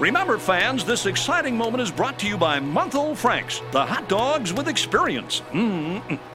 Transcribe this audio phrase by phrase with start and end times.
[0.00, 4.08] Remember, fans, this exciting moment is brought to you by Month Old Franks, the hot
[4.08, 5.40] dogs with experience.
[5.52, 6.33] Mm-mm.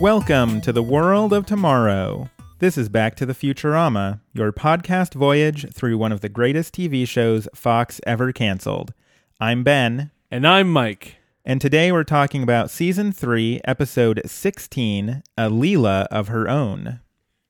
[0.00, 2.30] Welcome to the world of tomorrow.
[2.58, 7.06] This is Back to the Futurama, your podcast voyage through one of the greatest TV
[7.06, 8.94] shows Fox ever canceled.
[9.40, 11.16] I'm Ben, And I'm Mike.
[11.44, 17.00] and today we're talking about Season 3, Episode 16, A Leela of Her Own.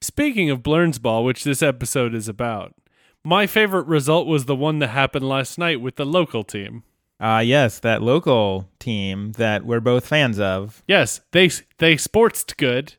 [0.01, 2.75] Speaking of Blerns Ball, which this episode is about,
[3.23, 6.83] my favorite result was the one that happened last night with the local team.
[7.21, 10.83] Ah, yes, that local team that we're both fans of.
[10.89, 11.49] Yes, they
[11.79, 12.95] they sportsed good,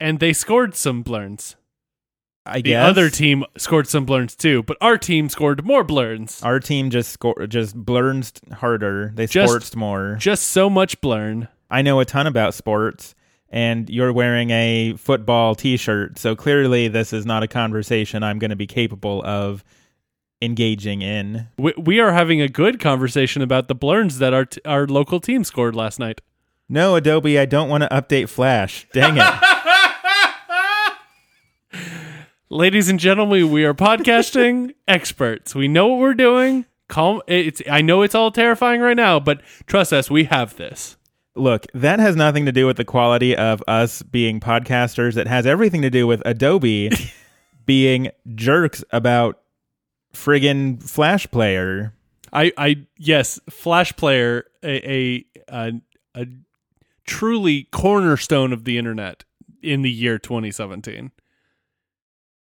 [0.00, 1.56] and they scored some blerns.
[2.48, 6.44] I The guess other team scored some blerns too, but our team scored more blerns.
[6.44, 9.12] Our team just score just blerns harder.
[9.14, 10.16] They Just- sportsed more.
[10.18, 11.48] Just so much blern.
[11.68, 13.16] I know a ton about sports,
[13.50, 18.50] and you're wearing a football T-shirt, so clearly this is not a conversation I'm going
[18.50, 19.64] to be capable of
[20.46, 21.48] engaging in.
[21.58, 25.20] We, we are having a good conversation about the blerns that our t- our local
[25.20, 26.22] team scored last night.
[26.68, 28.86] No, Adobe, I don't want to update Flash.
[28.94, 29.34] Dang it!
[32.48, 35.54] Ladies and gentlemen, we are podcasting experts.
[35.54, 36.64] We know what we're doing.
[36.88, 37.20] Calm.
[37.26, 37.60] It's.
[37.70, 40.96] I know it's all terrifying right now, but trust us, we have this.
[41.34, 45.16] Look, that has nothing to do with the quality of us being podcasters.
[45.18, 46.90] It has everything to do with Adobe
[47.66, 49.40] being jerks about
[50.16, 51.92] friggin' Flash Player.
[52.32, 52.52] I.
[52.58, 52.86] I.
[52.98, 55.72] Yes, Flash Player, a a a,
[56.14, 56.26] a
[57.04, 59.24] truly cornerstone of the internet
[59.62, 61.12] in the year 2017.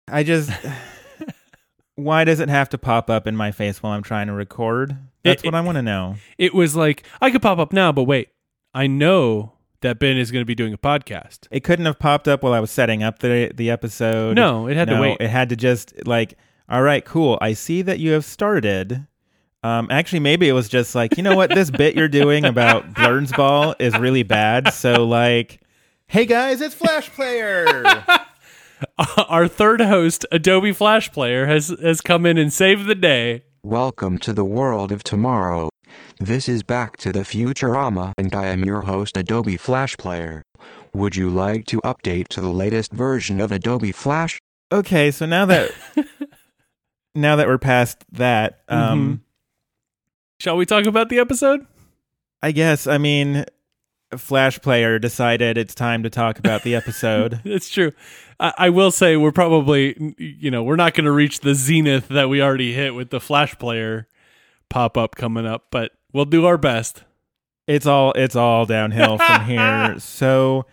[0.07, 0.51] I just.
[1.97, 4.97] Why does it have to pop up in my face while I'm trying to record?
[5.23, 6.15] That's It- what I want to know.
[6.37, 8.29] It was like I could pop up now, but wait,
[8.73, 11.47] I know that Ben is going to be doing a podcast.
[11.51, 14.35] It couldn't have popped up while I was setting up the the episode.
[14.35, 15.17] No, it had to wait.
[15.21, 16.33] It had to just like,
[16.67, 17.37] all right, cool.
[17.41, 19.05] I see that you have started.
[19.61, 22.91] Um, actually, maybe it was just like, you know what, this bit you're doing about
[22.93, 24.73] Blerns Ball is really bad.
[24.73, 25.61] So like,
[26.07, 27.67] hey guys, it's Flash Player.
[29.29, 33.43] Our third host, Adobe Flash Player, has has come in and saved the day.
[33.63, 35.69] Welcome to the world of tomorrow.
[36.19, 40.43] This is Back to the Futurama, and I am your host, Adobe Flash Player.
[40.93, 44.39] Would you like to update to the latest version of Adobe Flash?
[44.71, 45.71] okay, so now that
[47.15, 49.21] now that we're past that, um,
[50.39, 51.65] Shall we talk about the episode?
[52.43, 53.45] I guess I mean,
[54.17, 57.39] Flash Player decided it's time to talk about the episode.
[57.45, 57.91] It's true.
[58.39, 62.09] I, I will say we're probably, you know, we're not going to reach the zenith
[62.09, 64.07] that we already hit with the Flash Player
[64.69, 67.03] pop up coming up, but we'll do our best.
[67.67, 69.95] it's all it's all downhill from here.
[69.99, 70.65] So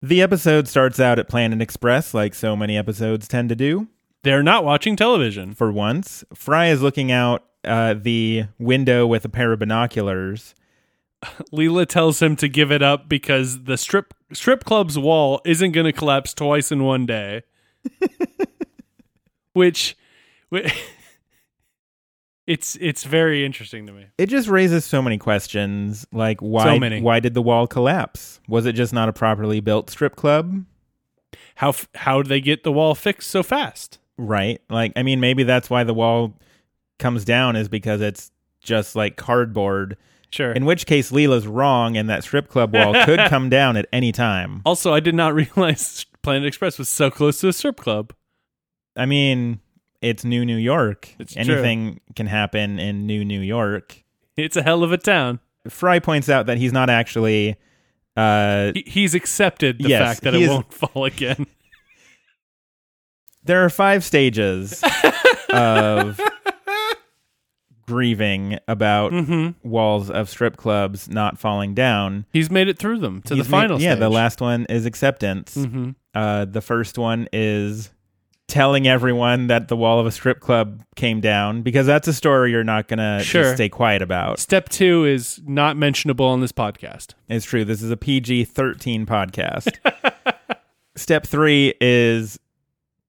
[0.00, 3.88] the episode starts out at Planet Express, like so many episodes tend to do.
[4.26, 5.54] They're not watching television.
[5.54, 10.52] For once, Fry is looking out uh, the window with a pair of binoculars.
[11.52, 15.84] Leela tells him to give it up because the strip strip club's wall isn't going
[15.86, 17.42] to collapse twice in one day.
[19.52, 19.96] Which,
[20.50, 20.72] whi-
[22.48, 24.06] it's it's very interesting to me.
[24.18, 27.00] It just raises so many questions, like why So many.
[27.00, 28.40] why did the wall collapse?
[28.48, 30.64] Was it just not a properly built strip club?
[31.54, 33.98] How f- how did they get the wall fixed so fast?
[34.18, 34.60] Right?
[34.70, 36.34] Like I mean, maybe that's why the wall
[36.98, 39.96] comes down is because it's just like cardboard.
[40.30, 40.52] Sure.
[40.52, 44.10] In which case, Leela's wrong, and that strip club wall could come down at any
[44.12, 44.60] time.
[44.66, 48.12] also, I did not realize Planet Express was so close to a strip club.
[48.96, 49.60] I mean,
[50.02, 51.10] it's New New York.
[51.18, 51.42] It's true.
[51.42, 54.02] Anything can happen in New New York.
[54.36, 55.38] It's a hell of a town.
[55.68, 57.56] Fry points out that he's not actually.
[58.16, 61.46] Uh, He, he's accepted the Yes, fact that it won't fall again.
[63.46, 64.82] There are five stages
[65.50, 66.20] of
[67.86, 72.26] grieving about hmm walls of strip clubs not falling down.
[72.32, 74.00] He's made it through them to He's the made- final yeah, stage.
[74.00, 75.54] the last one is acceptance.
[75.54, 77.92] hmm Uh, the first one is
[78.48, 82.50] telling everyone that the wall of a strip club came down because that's a story
[82.52, 83.54] you're not gonna just Sure.
[83.54, 84.38] stay quiet about.
[84.40, 87.14] Step two is not mentionable on this podcast.
[87.28, 87.64] It's true.
[87.64, 89.76] This is a PG 13 podcast.
[90.96, 92.38] Step three is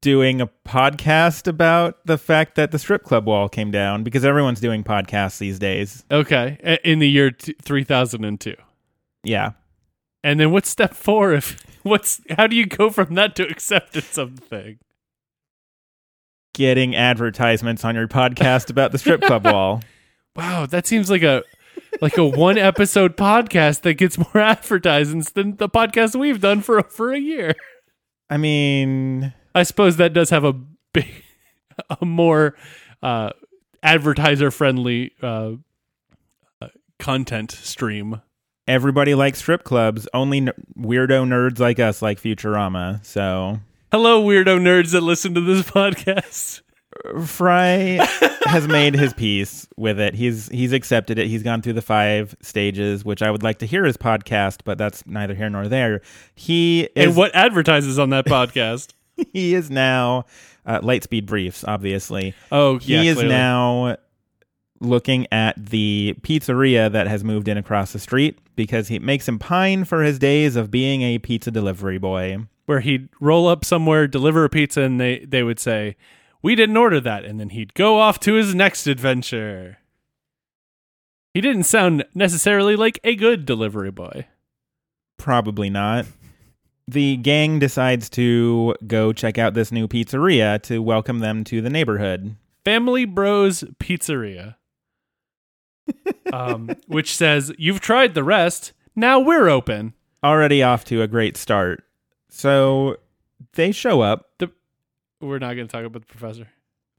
[0.07, 4.62] doing a podcast about the fact that the strip club wall came down because everyone's
[4.62, 6.06] doing podcasts these days.
[6.09, 8.56] Okay, in the year t- 3002.
[9.25, 9.51] Yeah.
[10.24, 11.33] And then what's step four?
[11.33, 14.80] If what's how do you go from that to acceptance of the thing?
[16.53, 19.81] Getting advertisements on your podcast about the strip club wall.
[20.38, 21.42] Wow, that seems like a
[22.00, 26.80] like a one episode podcast that gets more advertisements than the podcast we've done for
[26.83, 27.56] for a year.
[28.30, 30.54] I mean, I suppose that does have a
[30.94, 31.07] big,
[32.01, 32.56] a more
[33.04, 33.31] uh,
[33.83, 35.54] advertiser friendly uh,
[36.62, 36.68] uh,
[37.00, 38.21] content stream.
[38.68, 40.07] everybody likes strip clubs.
[40.13, 43.04] Only n- weirdo nerds like us like Futurama.
[43.06, 43.59] So
[43.92, 46.62] Hello, weirdo nerds that listen to this podcast.
[47.25, 48.00] Fry
[48.45, 50.15] has made his peace with it.
[50.15, 51.27] He's he's accepted it.
[51.27, 54.77] He's gone through the five stages, which I would like to hear his podcast, but
[54.80, 56.01] that's neither here nor there.
[56.33, 58.94] He is and what advertises on that podcast?
[59.34, 60.25] he is now
[60.66, 62.34] uh, Lightspeed Briefs, obviously.
[62.52, 63.34] Oh, he yeah, is clearly.
[63.34, 63.98] now
[64.80, 69.40] looking at the pizzeria that has moved in across the street because he makes him
[69.40, 72.38] pine for his days of being a pizza delivery boy.
[72.66, 75.96] where he'd roll up somewhere, deliver a pizza, and they they would say,
[76.42, 79.78] "We didn't order that," and then he'd go off to his next adventure.
[81.34, 84.28] He didn't sound necessarily like a good delivery boy.
[85.18, 86.06] Probably not.
[86.88, 91.69] The gang decides to go check out this new pizzeria to welcome them to the
[91.69, 92.36] neighborhood.
[92.63, 94.56] Family Bros Pizzeria,
[96.31, 98.74] um, which says, "You've tried the rest.
[98.95, 99.94] Now we're open."
[100.24, 101.84] Already off to a great start.
[102.30, 102.98] So
[103.54, 104.30] they show up.
[104.39, 104.51] The
[105.19, 106.48] we're not going to talk about the professor.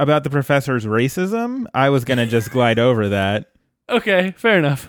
[0.00, 3.46] About the professor's racism, I was going to just glide over that.
[3.90, 4.86] Okay, fair enough.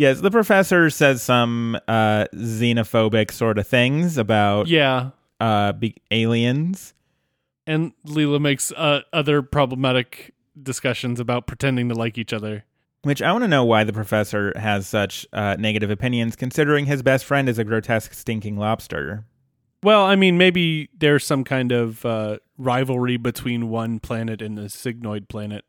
[0.00, 6.94] Yes, the professor says some uh, xenophobic sort of things about Yeah, uh, be- aliens.
[7.66, 10.32] and Leela makes uh, other problematic
[10.62, 12.64] discussions about pretending to like each other.
[13.02, 17.02] Which I want to know why the professor has such uh, negative opinions, considering his
[17.02, 19.26] best friend is a grotesque stinking lobster.
[19.82, 24.70] Well, I mean, maybe there's some kind of uh, rivalry between one planet and the
[24.70, 25.66] Cygnoid planet,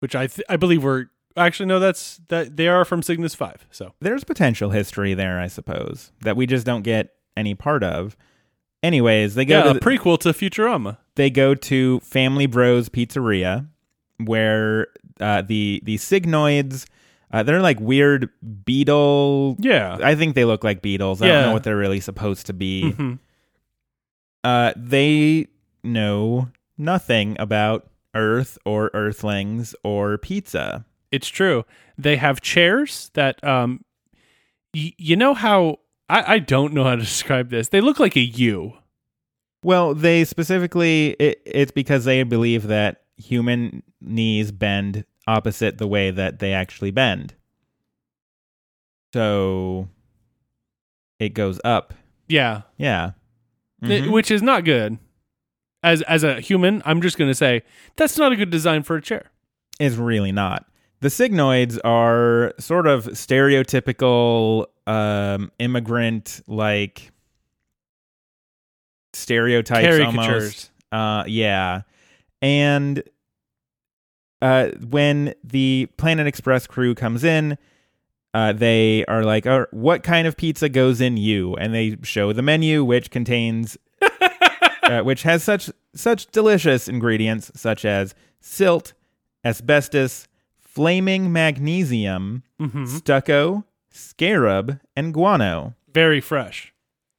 [0.00, 1.06] which I th- I believe we're
[1.36, 3.66] actually no, that's that they are from Cygnus Five.
[3.70, 8.16] So There's potential history there, I suppose, that we just don't get any part of.
[8.82, 10.98] Anyways, they go yeah, to a the- prequel to Futurama.
[11.14, 13.68] they go to Family Bros Pizzeria,
[14.18, 14.88] where
[15.20, 16.86] uh, the the Cygnoids
[17.32, 18.28] uh, they're like weird
[18.64, 19.56] beetle.
[19.60, 21.22] Yeah, I think they look like beetles.
[21.22, 22.92] I don't know what they're really supposed to be.
[22.96, 23.18] Mhm.
[24.44, 25.46] Uh, they
[25.84, 30.84] know nothing about Earth or Earthlings or pizza.
[31.12, 31.64] It's true.
[31.96, 33.84] They have chairs that um,
[34.74, 35.78] y- you know how
[36.08, 37.68] I I don't know how to describe this.
[37.68, 38.72] They look like a U.
[39.64, 46.10] Well, they specifically it, it's because they believe that human knees bend opposite the way
[46.10, 47.34] that they actually bend.
[49.12, 49.88] So
[51.18, 51.94] it goes up.
[52.28, 53.12] Yeah, Yeah.
[53.84, 54.12] Th- Mhm.
[54.12, 54.98] which is not good.
[55.82, 57.62] As as a human, I'm just gonna say
[57.96, 59.30] that's not a good design for a chair.
[59.80, 60.64] It's really not.
[61.02, 67.10] The Cygnoids are sort of stereotypical um, immigrant like
[69.12, 70.70] stereotypes almost.
[70.92, 71.82] Uh, yeah.
[72.40, 73.02] And
[74.40, 77.58] uh, when the Planet Express crew comes in,
[78.32, 82.32] uh, they are like, oh, "What kind of pizza goes in you?" And they show
[82.32, 83.76] the menu, which contains,
[84.84, 88.92] uh, which has such such delicious ingredients such as silt,
[89.44, 90.28] asbestos,
[90.74, 95.74] flaming magnesium, hmm stucco, scarab, and guano.
[95.92, 96.72] Very fresh.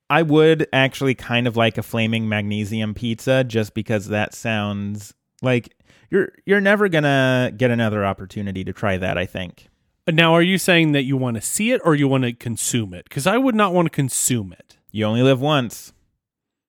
[0.09, 5.75] I would actually kind of like a flaming magnesium pizza just because that sounds like
[6.09, 9.69] you're you're never gonna get another opportunity to try that, I think.
[10.07, 12.93] Now, are you saying that you want to see it or you want to consume
[12.93, 13.05] it?
[13.05, 14.77] Because I would not want to consume it.
[14.91, 15.93] You only live once.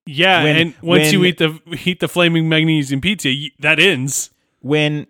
[0.05, 4.29] Yeah, When- and once you eat the eat the flaming magnesium pizza, that ends.
[4.61, 5.07] When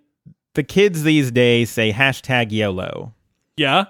[0.56, 3.14] the kids these days say hashtag YOLO,
[3.56, 3.86] Yeah,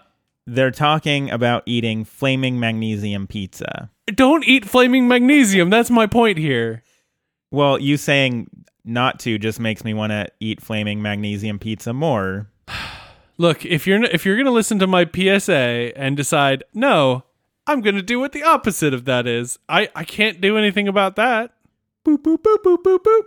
[0.46, 3.90] they're talking about eating flaming magnesium pizza.
[4.14, 5.70] don't eat flaming magnesium.
[5.70, 6.84] That's my point here.
[7.52, 8.50] Well, you saying
[8.84, 12.48] not to just makes me want to eat flaming magnesium pizza more.
[13.38, 17.24] Look, if you're if you're gonna listen to my PSA and decide no,
[17.68, 19.60] I'm gonna do what the opposite of that is.
[19.68, 21.52] I I can't do anything about that.
[22.06, 23.22] Boop boop boop boop boop boop.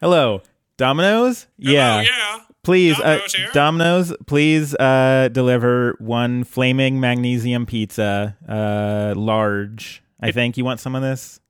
[0.00, 0.42] Hello,
[0.76, 1.46] Domino's?
[1.58, 2.02] yeah.
[2.02, 2.38] yeah.
[2.64, 3.50] Please, Domino's uh, here?
[3.52, 10.02] Domino's, please uh, deliver one flaming magnesium pizza, uh, large.
[10.20, 11.40] I think you want some of this.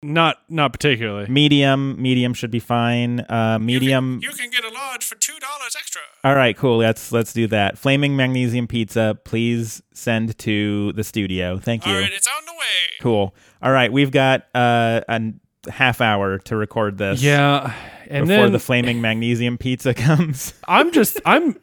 [0.00, 1.28] Not not particularly.
[1.28, 3.20] Medium, medium should be fine.
[3.28, 4.20] Uh, medium.
[4.22, 6.02] You can get a large for two dollars extra.
[6.22, 6.78] All right, cool.
[6.78, 7.78] Let's let's do that.
[7.78, 11.58] Flaming magnesium pizza, please send to the studio.
[11.58, 11.92] Thank you.
[11.92, 12.90] All right, it's on the way.
[13.00, 13.34] Cool.
[13.60, 15.20] All right, we've got uh, a
[15.68, 17.20] half hour to record this.
[17.20, 17.74] Yeah,
[18.08, 20.54] and before then the flaming magnesium pizza comes.
[20.66, 21.56] I'm just I'm,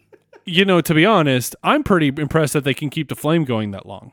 [0.46, 3.72] you know, to be honest, I'm pretty impressed that they can keep the flame going
[3.72, 4.12] that long.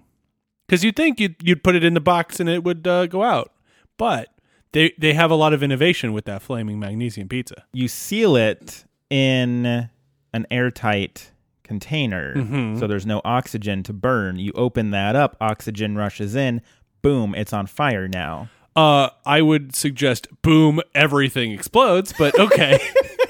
[0.66, 3.22] Because you'd think you'd you'd put it in the box and it would uh, go
[3.22, 3.52] out,
[3.98, 4.28] but
[4.72, 7.64] they they have a lot of innovation with that flaming magnesium pizza.
[7.72, 9.90] you seal it in
[10.32, 11.30] an airtight
[11.62, 12.78] container Mhm.
[12.78, 14.38] so there's no oxygen to burn.
[14.38, 16.62] You open that up, oxygen rushes in,
[17.02, 18.48] boom, it's on fire now.
[18.74, 22.80] Uh, I would suggest boom, everything explodes, but okay.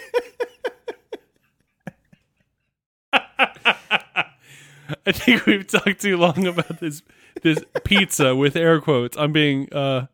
[5.06, 7.02] I think we've talked too long about this
[7.42, 9.16] this pizza with air quotes.
[9.16, 10.06] I'm being uh,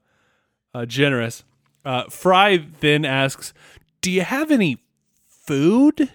[0.74, 1.44] uh generous.
[1.84, 3.52] Uh, Fry then asks,
[4.00, 4.78] "Do you have any
[5.28, 6.10] food?"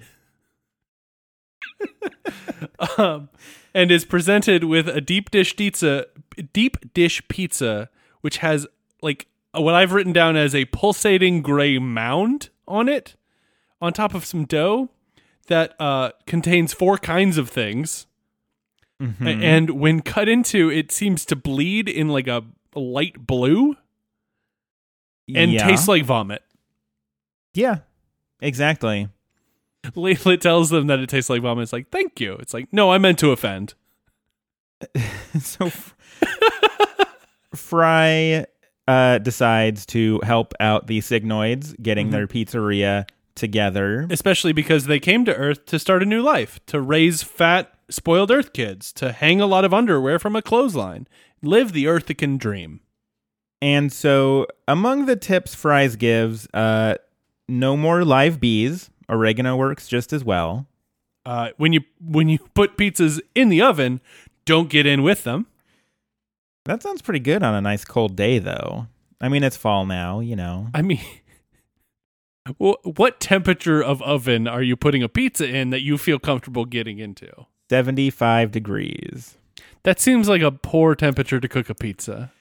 [2.97, 3.29] um,
[3.73, 6.05] and is presented with a deep dish pizza,
[6.53, 7.89] deep dish pizza,
[8.21, 8.67] which has
[9.03, 13.15] like what I've written down as a pulsating gray mound on it,
[13.81, 14.89] on top of some dough
[15.47, 18.07] that uh, contains four kinds of things.
[18.99, 22.43] A- And when cut into, it seems to bleed in like a
[22.73, 23.75] light blue
[25.35, 25.67] and yeah.
[25.67, 26.41] tastes like vomit.
[27.53, 27.79] Yeah.
[28.39, 29.09] Exactly.
[29.87, 31.63] Leela tells them that it tastes like vomit.
[31.63, 32.33] It's like, thank you.
[32.35, 33.73] It's like, no, I meant to offend.
[35.41, 35.69] so
[37.55, 38.45] Fry
[38.87, 44.07] uh, decides to help out the Cygnoids getting their pizzeria together.
[44.09, 48.31] Especially because they came to Earth to start a new life, to raise fat, spoiled
[48.31, 51.07] Earth kids, to hang a lot of underwear from a clothesline,
[51.41, 52.81] live the Earthican dream.
[53.61, 56.95] And so, among the tips Fries gives, uh,
[57.47, 58.89] no more live bees.
[59.09, 60.67] Oregano works just as well.
[61.25, 64.01] Uh, when you when you put pizzas in the oven,
[64.45, 65.47] don't get in with them.
[66.65, 68.87] That sounds pretty good on a nice cold day, though.
[69.19, 70.67] I mean, it's fall now, you know.
[70.73, 71.01] I mean,
[72.59, 76.65] wh- what temperature of oven are you putting a pizza in that you feel comfortable
[76.65, 77.29] getting into?
[77.69, 79.37] 75 degrees.
[79.83, 82.31] That seems like a poor temperature to cook a pizza.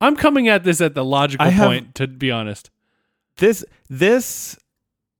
[0.00, 2.70] I'm coming at this at the logical have- point, to be honest.
[3.38, 4.56] This this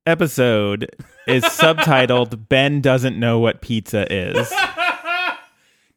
[0.06, 0.88] episode
[1.26, 4.52] is subtitled Ben doesn't know what pizza is.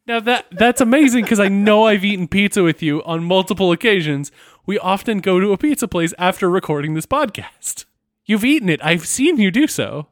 [0.10, 4.32] Now that that's amazing because I know I've eaten pizza with you on multiple occasions.
[4.66, 7.86] We often go to a pizza place after recording this podcast.
[8.26, 8.84] You've eaten it.
[8.84, 10.08] I've seen you do so.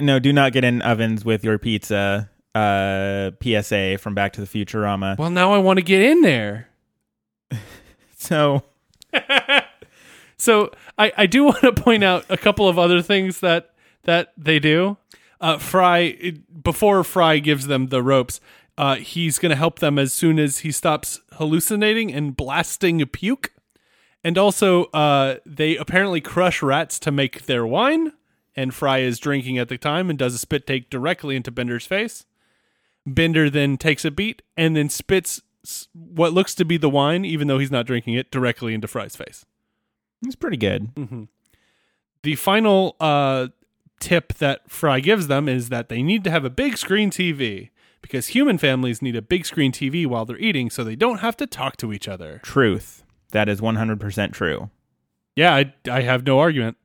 [0.00, 2.30] No, do not get in ovens with your pizza.
[2.54, 5.18] Uh, PSA from Back to the Futurama.
[5.18, 6.68] Well, now I want to get in there.
[8.16, 8.62] So
[10.38, 14.32] So I, I do want to point out a couple of other things that that
[14.38, 14.96] they do.
[15.42, 18.40] Uh, Fry before Fry gives them the ropes,
[18.78, 23.52] uh, he's going to help them as soon as he stops hallucinating and blasting puke.
[24.24, 28.12] And also, uh, they apparently crush rats to make their wine.
[28.54, 31.86] And Fry is drinking at the time and does a spit take directly into Bender's
[31.86, 32.26] face.
[33.06, 35.42] Bender then takes a beat and then spits
[35.92, 39.16] what looks to be the wine, even though he's not drinking it, directly into Fry's
[39.16, 39.44] face.
[40.24, 40.90] it's pretty good.
[42.22, 43.48] The final uh,
[43.98, 47.70] tip that Fry gives them is that they need to have a big screen TV
[48.02, 51.36] because human families need a big screen TV while they're eating so they don't have
[51.38, 52.40] to talk to each other.
[52.42, 53.04] Truth.
[53.30, 54.68] That is 100% true.
[55.34, 56.76] Yeah, I, I have no argument.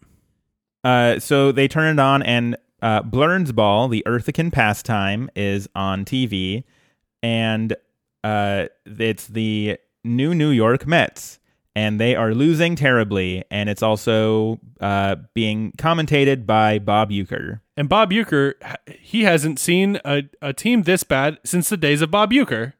[0.83, 6.05] Uh, so they turn it on, and uh, Blerns Ball, the Earthican pastime, is on
[6.05, 6.63] TV,
[7.21, 7.75] and
[8.23, 11.39] uh, it's the new New York Mets,
[11.75, 17.59] and they are losing terribly, and it's also uh, being commentated by Bob Uecker.
[17.77, 18.55] And Bob Uecker,
[18.99, 22.73] he hasn't seen a, a team this bad since the days of Bob Uecker.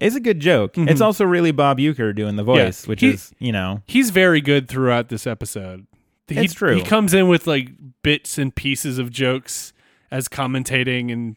[0.00, 0.78] It's a good joke.
[0.78, 4.40] It's also really Bob Uecker doing the voice, which He- is, you know, He's very
[4.40, 5.86] good throughout this episode.
[6.26, 6.74] He, It's true.
[6.74, 7.68] He comes in with like
[8.02, 9.74] bits and pieces of jokes
[10.10, 11.36] as commentating, and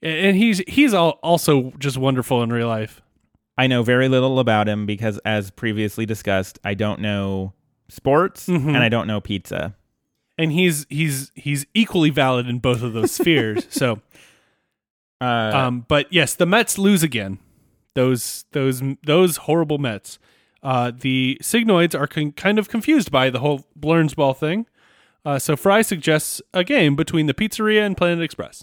[0.00, 3.00] and he's he's all, also just wonderful in real life.
[3.56, 7.54] I know very little about him because, as previously discussed, I don't know
[7.88, 8.68] sports Mhm.
[8.68, 9.74] and I don't know pizza.
[10.38, 13.66] And he's he's he's equally valid in both of those spheres.
[13.70, 14.00] So,
[15.20, 17.40] Uh, um, but yes, the Mets lose again.
[17.96, 20.20] Those those those horrible Mets.
[20.62, 24.66] Uh, the Cygnoids are con- kind of confused by the whole Blerns Ball thing.
[25.24, 28.62] Uh, so Fry suggests a game between the pizzeria and Planet Express.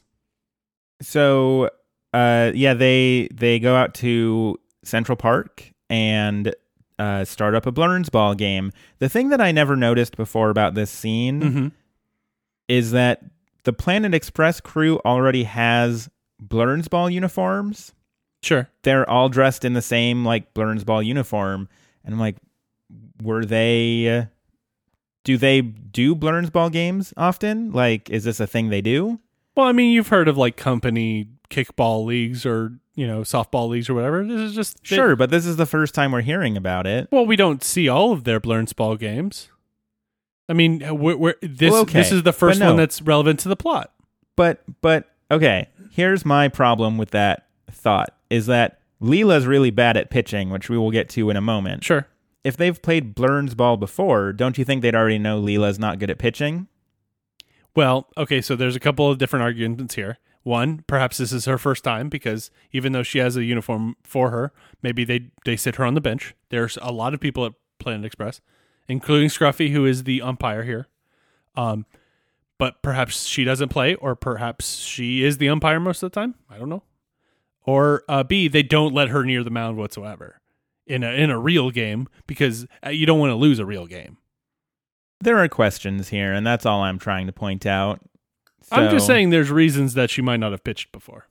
[1.01, 1.69] so
[2.13, 6.55] uh yeah they they go out to central park and
[6.97, 8.71] uh, start up a Blerns Ball game.
[8.99, 11.71] The thing that I never noticed before about this scene Mhm.
[12.67, 13.23] is that
[13.63, 16.09] the Planet Express crew already has
[16.41, 17.93] Blerns Ball uniforms.
[18.43, 18.69] Sure.
[18.83, 21.67] They're all dressed in the same like Blerns Ball uniform,
[22.03, 22.37] and I'm like,
[23.21, 24.07] were they?
[24.19, 24.25] Uh,
[25.23, 27.71] do they do Blerns Ball games often?
[27.71, 29.19] Like, is this a thing they do?
[29.55, 33.89] Well, I mean, you've heard of like company kickball leagues or you know softball leagues
[33.89, 34.23] or whatever.
[34.25, 37.07] This is just they- Sure, but this is the first time we're hearing about it.
[37.11, 39.49] Well, we don't see all of their Blerns ball games.
[40.47, 42.67] I mean, uh, we're, we're, this Well, okay, this is the first no.
[42.67, 43.91] one that's relevant to the plot.
[44.35, 50.09] But but okay, here's my problem with that thought is that Leela's really bad at
[50.09, 51.83] pitching, which we will get to in a moment.
[51.83, 52.07] Sure.
[52.43, 56.11] If they've played Blerns ball before, don't you think they'd already know Leela's not good
[56.11, 56.67] at pitching?
[57.75, 60.17] Well, okay, so there's a couple of different arguments here.
[60.45, 64.29] One, perhaps this is her first time because even though she has a uniform for
[64.29, 66.35] her, maybe they they sit her on the bench.
[66.49, 68.41] There's a lot of people at Planet Express,
[68.87, 70.87] including Scruffy, who is the umpire here.
[71.55, 71.87] Um,
[72.59, 76.35] but perhaps she doesn't play, or perhaps she is the umpire most of the time.
[76.47, 76.83] I don't know.
[77.63, 80.41] Or uh, B, they don't let her near the mound whatsoever
[80.85, 83.87] in a in a real game because uh, you don't want to lose a real
[83.87, 84.17] game.
[85.21, 87.99] There are questions here, and that's all I'm trying to point out.
[88.71, 91.27] I'm just saying there's reasons that she might not have pitched before.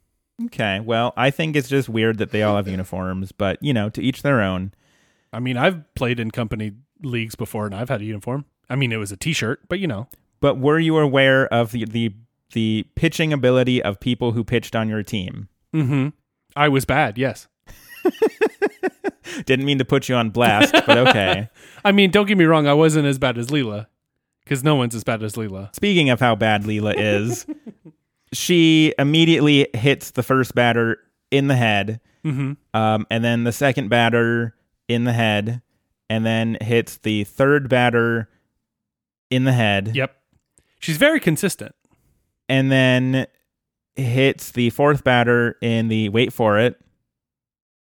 [0.46, 3.88] Okay, well, I think it's just weird that they all have uniforms, but you know,
[3.90, 4.72] to each their own.
[5.32, 6.72] I mean, I've played in company
[7.02, 8.44] leagues before and I've had a uniform.
[8.68, 10.08] I mean, it was a t-shirt, but you know.
[10.40, 12.14] But were you aware of the the,
[12.52, 15.48] the pitching ability of people who pitched on your team?
[15.74, 16.12] Mhm.
[16.56, 17.48] I was bad, yes.
[19.46, 21.48] Didn't mean to put you on blast, but okay.
[21.84, 23.86] I mean, don't get me wrong, I wasn't as bad as Leela
[24.46, 25.74] cuz no one's as bad as Leela.
[25.74, 27.46] Speaking of how bad Leela is,
[28.32, 30.98] she immediately hits the first batter
[31.30, 32.56] in the head, Mhm.
[32.74, 34.54] um, and then the second batter
[34.88, 35.62] in the head,
[36.10, 38.28] and then hits the third batter
[39.30, 40.14] in the head, Yep.
[40.80, 41.74] She's very consistent.
[42.48, 43.26] and then
[43.96, 46.78] hits the fourth batter in the wait for it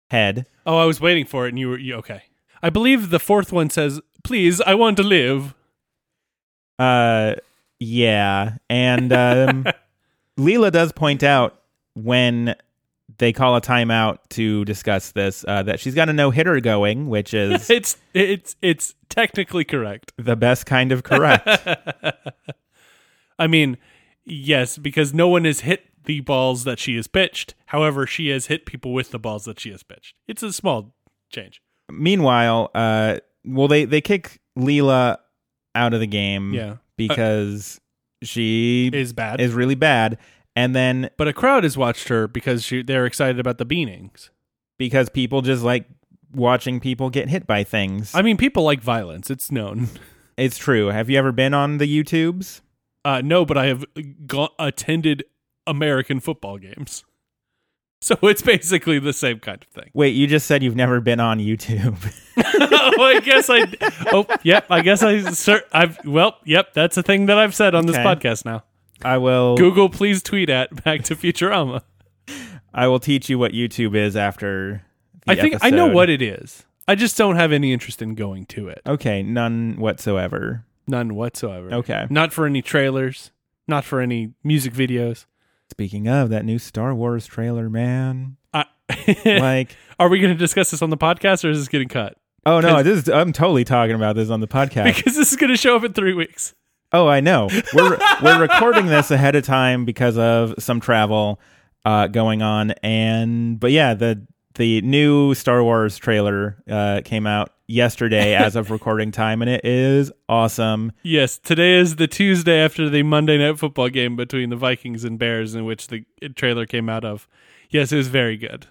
[0.10, 0.46] head.
[0.66, 2.24] Oh, I was waiting for it and you were you, okay.
[2.62, 5.56] I believe the fourth one says, "Please, I want to live."
[6.82, 7.36] Uh,
[7.80, 9.66] yeah, and um,
[10.40, 11.62] Leela does point out
[11.94, 12.56] when
[13.18, 17.08] they call a timeout to discuss this uh, that she's got a no hitter going,
[17.08, 20.12] which is It's it's it's technically correct.
[20.18, 21.48] the best kind of correct.
[23.40, 23.78] I mean,
[24.26, 27.54] yes, because no one has hit the balls that she has pitched.
[27.68, 30.16] However, she has hit people with the balls that she has pitched.
[30.28, 30.96] It's a small
[31.32, 31.62] change.
[31.92, 35.18] Meanwhile, uh, well, they they kick Leela
[35.76, 36.78] out of the game, Yeah.
[36.98, 37.80] because
[38.24, 39.40] she Is bad.
[39.42, 40.18] is really bad,
[40.56, 44.30] and then but a crowd has watched her because she, they're excited about the beanings.
[44.78, 45.86] because people just like
[46.34, 48.14] watching people get hit by things.
[48.16, 49.30] I mean, people like violence.
[49.30, 49.90] It's known.
[50.38, 50.88] it's true.
[50.88, 52.62] Have you ever been on the YouTubes?
[53.04, 53.86] Uh, no, but I have
[54.28, 55.24] go- attended
[55.68, 57.04] American football games.
[58.04, 59.92] So it's basically the same kind of thing.
[59.94, 61.96] Wait, you just said you've never been on YouTube.
[62.98, 63.72] oh, I guess I.
[64.12, 64.66] Oh, yep.
[64.72, 65.22] I guess I.
[65.32, 66.04] Sir, I've.
[66.04, 66.74] Well, yep.
[66.74, 68.04] That's a thing that I've said on this Okay.
[68.04, 68.64] podcast now.
[69.04, 69.56] I will.
[69.56, 71.84] Google, please tweet at Back to Futurama.
[72.74, 74.82] I will teach you what YouTube is after.
[75.28, 76.66] I think I know what it is.
[76.88, 78.82] I just don't have any interest in going to it.
[78.86, 80.66] Okay, none whatsoever.
[80.88, 81.72] None whatsoever.
[81.76, 82.08] Okay.
[82.10, 83.30] Not for any trailers.
[83.68, 85.26] Not for any music videos.
[85.72, 88.66] Speaking of that new Star Wars trailer, man, I,
[89.26, 92.18] like, Are we going to discuss this on the podcast, or is this getting cut?
[92.46, 94.96] oh no, this is, I'm totally talking about this on the podcast.
[94.96, 96.54] Because this is going to show up in three weeks.
[96.92, 97.48] Oh, I know.
[97.74, 101.40] We're we're recording this ahead of time because of some travel
[101.86, 107.54] uh, going on, and but yeah, the the new Star Wars trailer uh, came out
[107.72, 110.92] yesterday as of recording time, and it is awesome.
[111.04, 115.18] Yes, today is the Tuesday after the Monday Night Football game between the Vikings and
[115.18, 116.06] Bears, in which the
[116.36, 117.28] trailer came out of.
[117.70, 118.68] Yes, it was very good.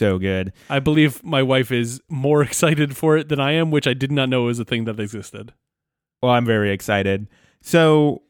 [0.00, 0.52] So good.
[0.70, 4.12] I believe my wife is more excited for it than I am, which I did
[4.12, 5.52] not know was a thing that existed.
[6.22, 7.28] Well, I'm very excited.
[7.60, 8.22] So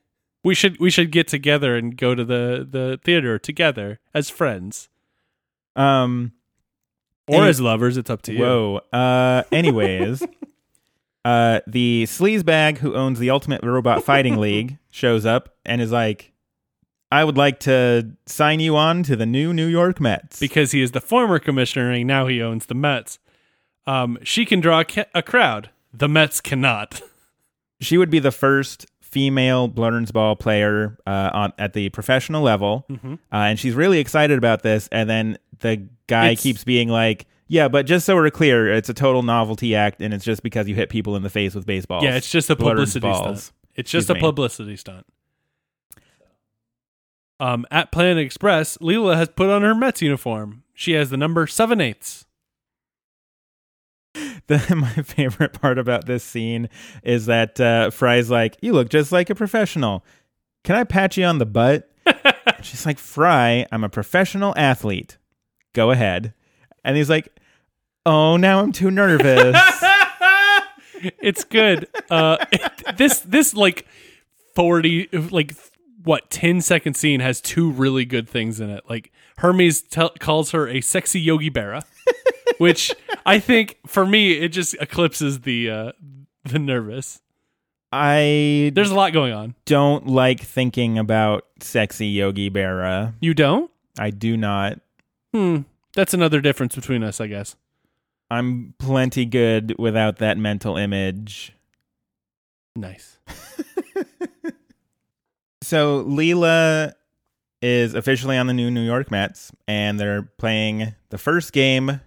[0.45, 4.89] We should we should get together and go to the the theater together as friends
[5.77, 6.33] um,
[7.29, 7.97] or Any- as lovers.
[7.97, 8.41] It's up to you.
[8.41, 8.81] Whoa.
[8.93, 10.23] Uh, anyways,
[11.25, 16.33] uh, the sleazebag who owns the Ultimate Robot Fighting League shows up and is like,
[17.13, 20.81] "I would like to sign you on to the new New York Mets." because he
[20.83, 23.19] is the former commissioner and now he owns the Mets.
[23.87, 25.71] Um, she can draw a, ca- a crowd.
[25.95, 27.01] The Mets cannot.
[27.81, 32.85] she would be the first female Blerns ball player uh, on at the professional level,
[32.91, 33.15] Mm-hmm.
[33.15, 34.89] uh, and she's really excited about this.
[34.93, 38.89] And then the guy It's- keeps being like, Yeah, but just so we're clear, it's
[38.89, 41.65] a total novelty act, and it's just because you hit people in the face with
[41.67, 42.05] baseballs.
[42.05, 43.53] Yeah, it's just a publicity stunt.
[43.75, 44.21] It's just Excuse a me.
[44.21, 45.07] publicity stunt.
[47.41, 50.65] Um, at Planet Express, Leela has put on her Mets uniform.
[50.75, 52.27] She has the number seven eighths.
[54.47, 56.71] The, my favorite part about this scene
[57.03, 60.07] is that uh, Fry's like, "You look just like a professional.
[60.65, 61.91] Can I pat you on the butt?"
[62.63, 65.19] She's like, "Fry, I'm a professional athlete.
[65.75, 66.33] Go ahead."
[66.83, 67.29] And he's like,
[68.07, 69.55] "Oh, now I'm too nervous."
[70.95, 71.87] it's good.
[72.11, 72.39] Uh,
[72.97, 73.87] this this like
[74.55, 75.55] forty like
[76.05, 78.83] what 10 second scene has two really good things in it.
[78.89, 79.85] Like Hermes
[80.21, 81.85] calls her a sexy Yogi Berra,
[82.59, 82.95] which
[83.29, 85.93] I think for me it just eclipses the uh,
[86.45, 87.21] the nervous.
[87.93, 89.55] I There's a lot going on.
[89.65, 93.15] don't like thinking about sexy Yogi Berra.
[93.21, 93.71] You don't?
[93.99, 94.81] I do not.
[95.33, 95.61] Hmm.
[95.95, 97.57] That's another difference between us, I guess.
[98.31, 101.55] I'm plenty good without that mental image.
[102.77, 103.19] Nice.
[105.69, 106.95] So Leela
[107.61, 112.01] is officially on the new New York Mets, and they're playing the first game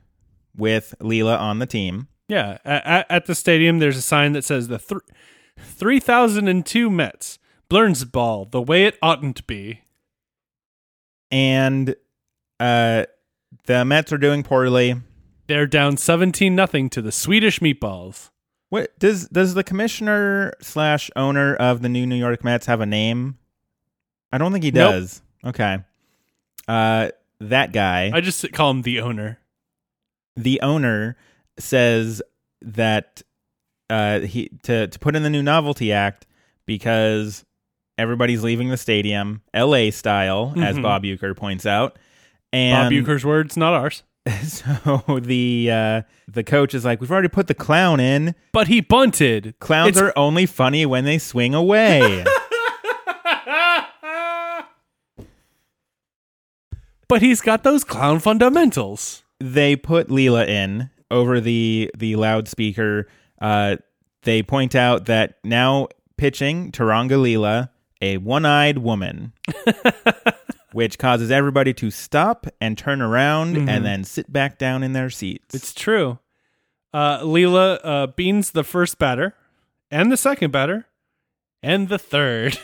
[0.61, 2.07] with Leela on the team.
[2.27, 2.59] Yeah.
[2.63, 5.01] At, at the stadium, there's a sign that says the th-
[5.59, 7.39] 3002 Mets.
[7.69, 9.81] Blerns ball, the way it oughtn't be.
[11.31, 11.95] And
[12.59, 13.05] uh,
[13.65, 14.95] the Mets are doing poorly.
[15.47, 18.29] They're down 17 nothing to the Swedish meatballs.
[18.69, 22.85] What does does the commissioner slash owner of the new New York Mets have a
[22.85, 23.37] name?
[24.31, 24.91] I don't think he Nope.
[24.91, 25.21] does.
[25.45, 25.79] Okay.
[26.69, 28.11] Uh, that guy.
[28.13, 29.39] I just call him the owner.
[30.35, 31.17] The owner
[31.59, 32.21] says
[32.61, 33.21] that
[33.89, 36.25] uh, he to to put in the new novelty act
[36.65, 37.43] because
[37.97, 39.91] everybody's leaving the stadium, L.A.
[39.91, 40.81] style, as Mhm.
[40.83, 41.93] Bob Uecker points out.
[41.93, 41.99] Bob
[42.53, 44.03] And Uecker's words, not ours.
[44.43, 48.35] so the uh, the coach is like, "We've already put the clown in.
[48.53, 49.55] But he bunted.
[49.59, 52.23] Clowns It's- are only funny when they swing away."
[57.07, 59.23] but he's got those clown fundamentals.
[59.41, 63.07] They put Leela in over the the loudspeaker.
[63.41, 63.77] Uh,
[64.23, 67.69] they point out that now pitching Turanga Leela,
[68.01, 69.33] a one-eyed woman,
[70.73, 73.67] which causes everybody to stop and turn around Mhm.
[73.69, 75.53] and then sit back down in their seats.
[75.55, 76.19] It's true.
[76.93, 79.33] Uh, Leela uh, beans the first batter,
[79.89, 80.85] and the second batter,
[81.63, 82.59] and the third.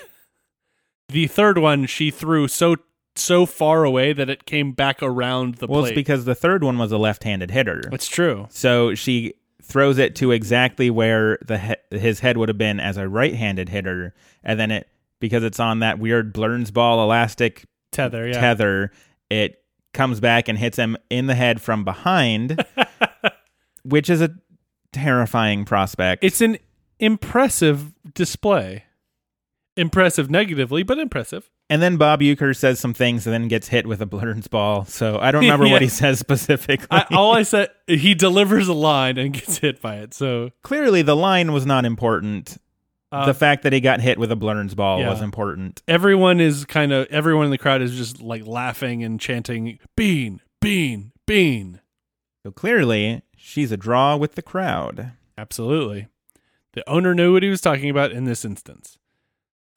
[1.09, 2.75] the third one she threw so
[3.17, 5.91] so far away that it came back around the well, plate.
[5.91, 8.47] it's because the third one was a left-handed hitter, it's true.
[8.49, 12.97] so she throws it to exactly where the he- his head would have been as
[12.97, 14.87] a right-handed hitter, and then it
[15.19, 18.39] because it's on that weird Blerns ball elastic Tether, yeah.
[18.39, 18.91] tether,
[19.29, 22.63] it comes back and hits him in the head from behind,
[23.83, 24.35] which is a
[24.91, 26.23] terrifying prospect.
[26.23, 26.57] It's an
[26.99, 28.83] impressive display.
[29.75, 31.49] Impressive negatively, but impressive.
[31.69, 34.85] And then Bob Uecker says some things and then gets hit with a Blerns ball.
[34.85, 35.73] So I don't remember Yeah.
[35.73, 36.87] what he says specifically.
[36.89, 40.13] I, all I said, he delivers a line and gets hit by it.
[40.13, 42.57] So Clearly, the line was not important.
[43.11, 45.09] uh, the fact that he got hit with a Blerns ball Yeah.
[45.09, 45.81] was important.
[45.89, 50.39] everyone is kind of everyone in the crowd is just like laughing and chanting "Bean,
[50.61, 51.79] Bean, Bean."
[52.43, 55.11] So clearly, she's a draw with the crowd.
[55.37, 56.07] Absolutely,
[56.73, 58.97] the owner knew what he was talking about in this instance.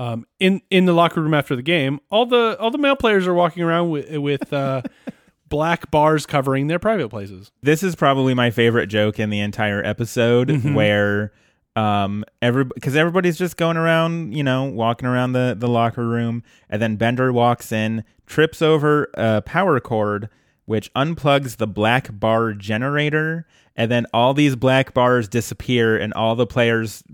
[0.00, 3.26] Um, in in the locker room after the game, all the all the male players
[3.26, 4.80] are walking around with with uh,
[5.50, 7.50] black bars covering their private places.
[7.62, 10.74] this is probably my favorite joke in the entire episode Mhm.
[10.74, 11.32] where
[11.76, 16.42] um every because everybody's just going around you know walking around the the locker room
[16.68, 20.28] and then bender walks in trips over a power cord
[20.64, 26.34] which unplugs the black bar generator and then all these black bars disappear and all
[26.34, 27.04] the players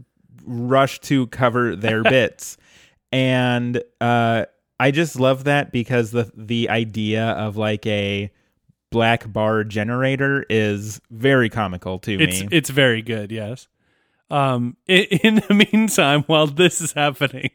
[0.44, 2.56] rush to cover their bits
[3.12, 4.44] and uh
[4.80, 8.30] i just love that because the the idea of like a
[8.90, 12.48] black bar generator is very comical to It's me.
[12.52, 13.30] it's very good.
[13.32, 13.68] Yes.
[14.30, 14.76] Um.
[14.86, 17.50] In, in the meantime, while this is happening,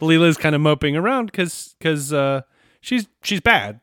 [0.00, 2.42] Leela's kind of moping around because because uh
[2.80, 3.80] she's she's bad.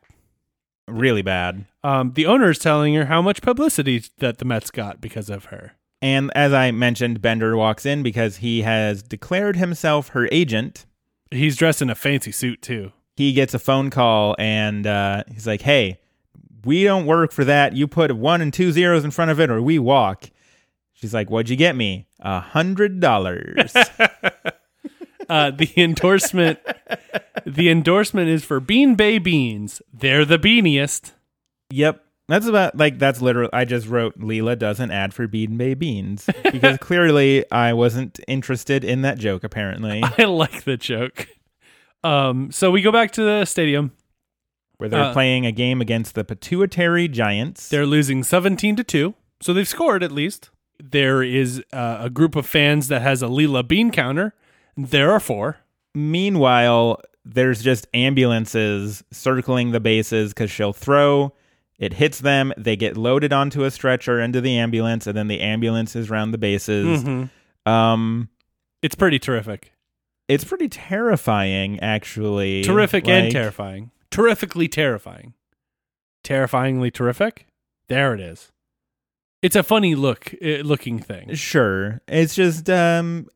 [0.88, 1.66] really bad.
[1.84, 2.12] Um.
[2.14, 5.72] The owner is telling her how much publicity that the Mets got because of her.
[6.02, 10.84] And as I mentioned, Bender walks in because he has declared himself her agent.
[11.32, 12.92] He's dressed in a fancy suit too.
[13.16, 16.00] He gets a phone call and uh, he's like, "Hey,
[16.64, 17.74] we don't work for that.
[17.74, 20.30] You put one and two zeros in front of it, or we walk."
[20.92, 22.06] She's like, "What'd you get me?
[22.20, 23.74] A hundred dollars."
[25.28, 26.58] Uh, the endorsement,
[27.46, 29.80] the endorsement is for Bean Bay beans.
[29.90, 31.12] They're the beaniest.
[31.70, 32.04] Yep.
[32.28, 33.50] That's about like that's literally.
[33.52, 38.84] I just wrote Leela doesn't ad for Bean Bay Beans because clearly I wasn't interested
[38.84, 39.44] in that joke.
[39.44, 41.28] Apparently, I like the joke.
[42.04, 43.92] Um, so we go back to the stadium.
[44.78, 47.68] where they're Uh, playing a game against the Pituitary Giants.
[47.68, 49.14] They're losing 17 to 2.
[49.40, 50.50] So they've scored at least.
[50.82, 54.34] There is uh, a group of fans that has a Leela bean counter.
[54.76, 55.58] There are four.
[55.94, 61.32] Meanwhile, there's just ambulances circling the bases because she'll throw.
[61.82, 62.52] It hits them.
[62.56, 66.30] They get loaded onto a stretcher into the ambulance, and then the ambulance is around
[66.30, 67.02] the bases.
[67.02, 67.28] Mhm.
[67.66, 68.28] Um,
[68.82, 69.72] It's pretty terrific.
[70.28, 72.62] it's pretty terrifying, actually.
[72.62, 73.90] Terrific and terrifying.
[74.12, 75.34] Terrifically terrifying.
[76.22, 77.46] Terrifyingly terrific.
[77.88, 78.52] There it is.
[79.42, 81.34] It's a funny look uh, looking thing.
[81.34, 83.26] Sure, it's just um,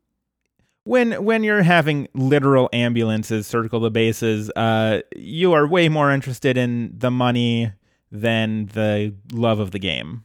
[0.85, 6.57] when when you're having literal ambulances circle the bases, uh, you are way more interested
[6.57, 7.73] in the money
[8.11, 10.25] than the love of the game.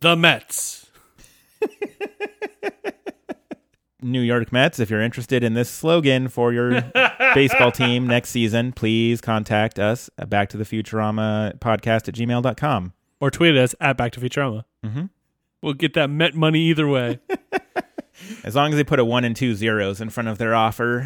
[0.00, 0.86] The Mets.
[4.02, 6.82] New York Mets, if you're interested in this slogan for your
[7.34, 12.92] baseball team next season, please contact us at back to the Futurama podcast at gmail.com.
[13.20, 14.64] Or tweet us at Back to Futurama.
[14.84, 15.08] Mhm.
[15.62, 17.18] We'll get that Met money either way.
[18.44, 21.02] As long as they put a one and two zeros in front of their offer.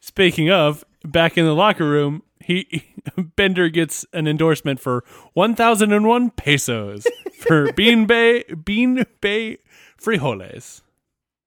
[0.00, 2.84] Speaking of, back in the locker room, he
[3.36, 7.06] Bender gets an endorsement for 1001 pesos
[7.38, 9.58] for Bean Bay Bean Bay
[10.00, 10.82] frijoles.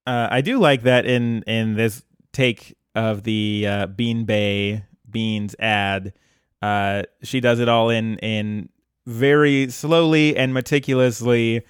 [0.08, 5.55] Uh, I do like that in in this take of the uh, Bean Bay beans
[5.60, 6.13] ad.
[6.62, 8.69] Uh, she does it all in in
[9.05, 11.63] very slowly and meticulously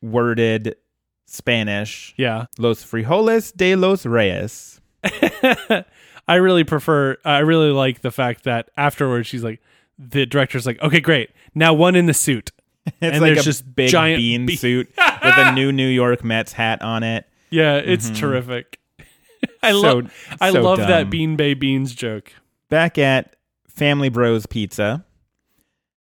[0.00, 0.76] worded
[1.26, 2.14] Spanish.
[2.16, 2.46] Yeah.
[2.58, 4.80] Los frijoles de los reyes.
[6.32, 9.60] I really prefer I really like the fact that afterwards she's like
[9.98, 11.30] the director's like, "Okay, great.
[11.54, 12.50] Now one in the suit."
[12.86, 15.86] It's And like there's a just big giant bean be- suit with a new New
[15.88, 17.26] York Mets hat on it.
[17.50, 18.80] Yeah, it's terrific.
[19.62, 21.08] I So- love I so love that.
[21.10, 22.32] Bean Bay Beans joke.
[22.70, 23.36] back at
[23.68, 25.04] Family Bros Pizza,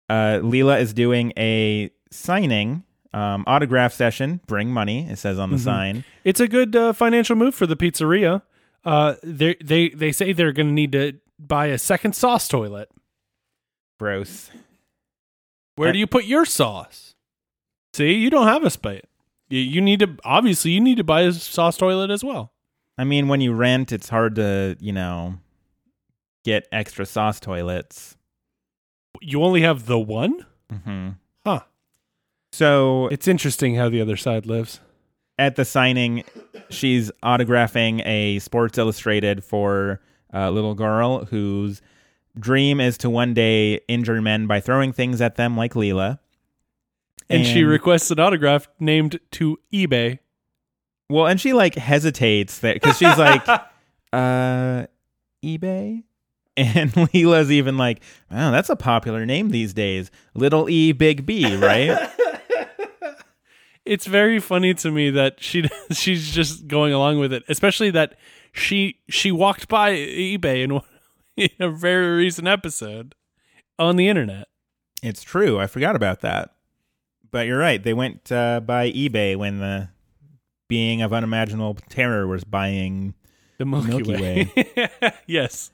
[0.09, 2.83] uh, Leela is doing a signing
[3.13, 4.41] um, autograph session.
[4.47, 6.03] Bring money, it says on the sign.
[6.23, 8.41] It's a good uh, financial move for the pizzeria.
[8.85, 12.89] Uh, they they they say they're going to need to buy a second sauce toilet.
[13.99, 14.51] Gross.
[15.75, 17.15] Where That- do you put your sauce?
[17.93, 19.05] See, you don't have a spite.
[19.49, 22.51] You, you need to obviously you need to buy a sauce toilet as well.
[22.97, 25.35] I mean, when you rent, it's hard to you know
[26.43, 28.15] get extra sauce toilets.
[29.21, 30.45] You only have the one?
[30.69, 31.09] hmm
[31.45, 31.61] Huh.
[32.51, 34.79] So It's interesting how the other side lives.
[35.37, 36.23] At the signing,
[36.69, 39.99] she's autographing a Sports Illustrated for
[40.31, 41.81] a little girl whose
[42.39, 46.19] dream is to one day injure men by throwing things at them, like Leela.
[47.29, 50.19] And, she requests an autograph named to eBay.
[51.09, 53.47] Well, and she like hesitates that because she's like,
[54.13, 54.85] uh,
[55.43, 56.03] eBay?
[56.57, 60.11] And Leela's even like, wow, that's a popular name these days.
[60.33, 62.09] Little E, Big B, right?
[63.85, 68.17] It's very funny to me that she she's just going along with it, especially that
[68.51, 70.81] she she walked by eBay in,
[71.37, 73.15] in a very recent episode
[73.77, 74.47] on the internet.
[75.03, 75.59] it's true.
[75.59, 76.51] I forgot about that.
[77.31, 77.83] But you're right.
[77.83, 79.89] They went uh, by eBay when the
[80.67, 83.13] being of unimaginable terror was buying.
[83.57, 84.89] The Milky, Milky Way.
[85.27, 85.71] yes.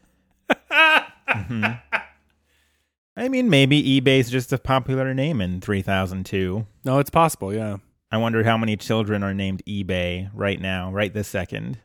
[3.15, 6.65] I mean, maybe eBay's just a popular name in 3002.
[6.83, 7.77] No, it's possible, yeah.
[8.11, 11.79] I wonder how many children are named eBay right now, right this second.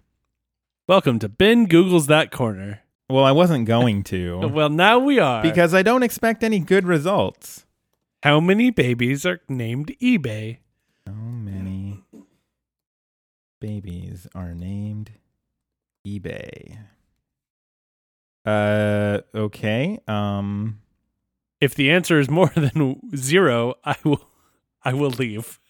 [0.89, 2.81] Welcome to Ben Google's That Corner.
[3.09, 4.39] Well, I wasn't going to.
[4.53, 5.43] Well, now we are.
[5.43, 7.65] because I don't expect any good results.
[8.23, 10.59] how many babies are named eBay?
[11.07, 12.03] How many
[13.61, 15.13] babies are named
[16.07, 16.79] eBay?
[18.45, 19.99] Uh, okay.
[20.09, 20.81] Um,
[21.61, 24.29] If the answer is more than zero, I will
[24.85, 25.61] I will leave.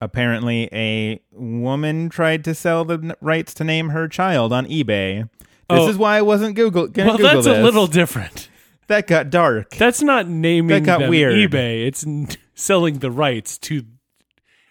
[0.00, 5.28] Apparently, a woman tried to sell the rights to name her child on eBay.
[5.70, 5.88] This Oh.
[5.88, 6.84] is why I wasn't Google.
[6.84, 8.48] Well, Google that's a little different.
[8.86, 9.70] That got dark.
[9.76, 11.34] That's not naming That got weird.
[11.34, 11.86] eBay.
[11.86, 13.82] It's n- selling the rights to.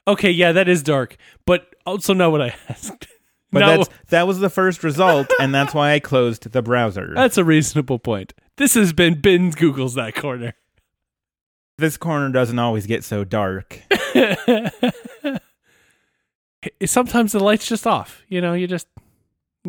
[0.08, 3.08] Okay, yeah, that is dark, but also not what I asked.
[3.52, 7.12] but no, that's that was the first result, and that's why I closed the browser.
[7.16, 8.34] that's a reasonable point.
[8.56, 10.54] This has been Ben Google's that corner.
[11.78, 13.82] this corner doesn't always get so dark.
[16.86, 18.24] Sometimes the light's just off.
[18.28, 18.88] You know, you just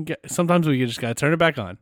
[0.05, 1.79] get, sometimes we just gotta turn it back on.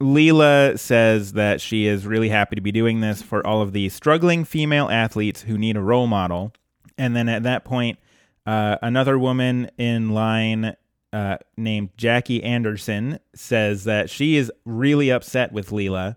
[0.00, 3.88] Leela says that she is really happy to be doing this for all of the
[3.88, 6.52] struggling female athletes who need a role model.
[6.98, 7.98] And then at that point,
[8.44, 10.74] uh, another woman in line
[11.12, 16.16] uh, named Jackie Anderson says that she is really upset with Leela.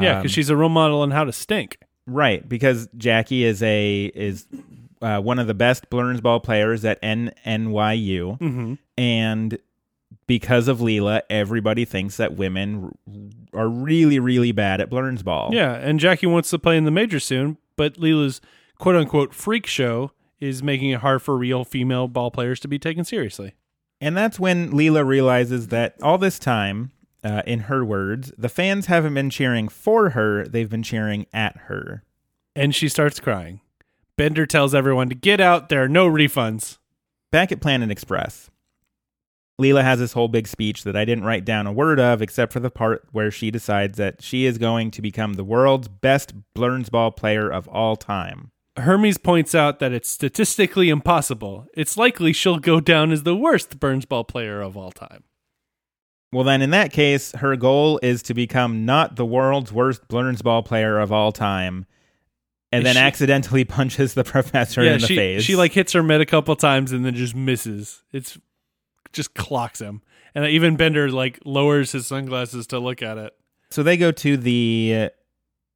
[0.00, 1.78] Yeah, Um, because she's a role model on how to stink.
[2.06, 4.46] Right, because Jackie is a is
[5.02, 8.74] uh, one of the best Ball players at NNYU, Mm-hmm.
[8.96, 9.58] and
[10.26, 12.92] because of Leela, everybody thinks that women
[13.54, 14.88] r- are really, really bad at
[15.22, 15.50] Ball.
[15.52, 18.40] Yeah, and Jackie wants to play in the major soon, but Leela's
[18.78, 22.78] quote unquote freak show is making it hard for real female ball players to be
[22.78, 23.54] taken seriously.
[24.00, 26.90] and that's when Leela realizes that all this time,
[27.24, 31.56] uh, in her words, the fans haven't been cheering for her; they've been cheering at
[31.68, 32.02] her.
[32.56, 33.60] And she starts crying.
[34.22, 36.78] Bender tells everyone to get out, there are no refunds.
[37.32, 38.50] back at Planet Express,
[39.60, 42.52] Leela has this whole big speech that I didn't write down a word of, except
[42.52, 46.34] for the part where she decides that she is going to become the world's best
[46.54, 48.52] Ball player of all time.
[48.76, 51.66] Hermes points out that it's statistically impossible.
[51.74, 55.24] It's likely she'll go down as the worst Blerns ball player of all time.
[56.32, 60.62] Well, then, in that case, her goal is to become not the world's worst Ball
[60.62, 61.86] player of all time,
[62.72, 65.42] and then she- accidentally punches the professor yeah, in the she face.
[65.42, 68.02] she like hits her mid a couple times and then just misses.
[68.12, 68.38] It's
[69.12, 70.02] just clocks him.
[70.34, 73.34] And even Bender like lowers his sunglasses to look at it.
[73.70, 75.10] So they go to the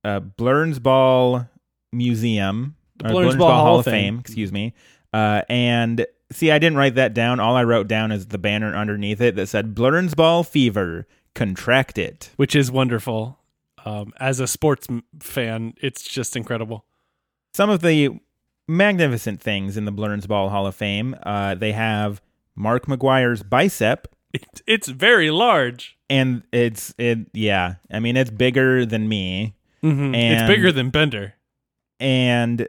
[0.03, 1.49] uh, Ball
[1.93, 3.93] Museum, The or Blernsball Ball Hall Hall of Fame.
[4.15, 4.75] Fame, excuse me.
[5.13, 7.39] Uh, and see, I didn't write that down.
[7.41, 12.31] All I wrote down is the banner underneath it that said Ball Fever, contract it.
[12.37, 13.39] which is wonderful.
[13.85, 14.89] Um, as a sports
[15.21, 16.86] fan, it's just incredible.
[17.57, 18.11] Some of the
[18.69, 22.21] magnificent things in the Blerns Ball Hall of Fame, uh, they have
[22.55, 25.97] Mark McGwire's bicep, It, it's very large.
[26.11, 27.19] and it's it.
[27.33, 29.55] Yeah, I mean it's bigger than me.
[29.83, 30.15] Mm-hmm.
[30.15, 31.33] It's bigger than Bender.
[31.99, 32.69] and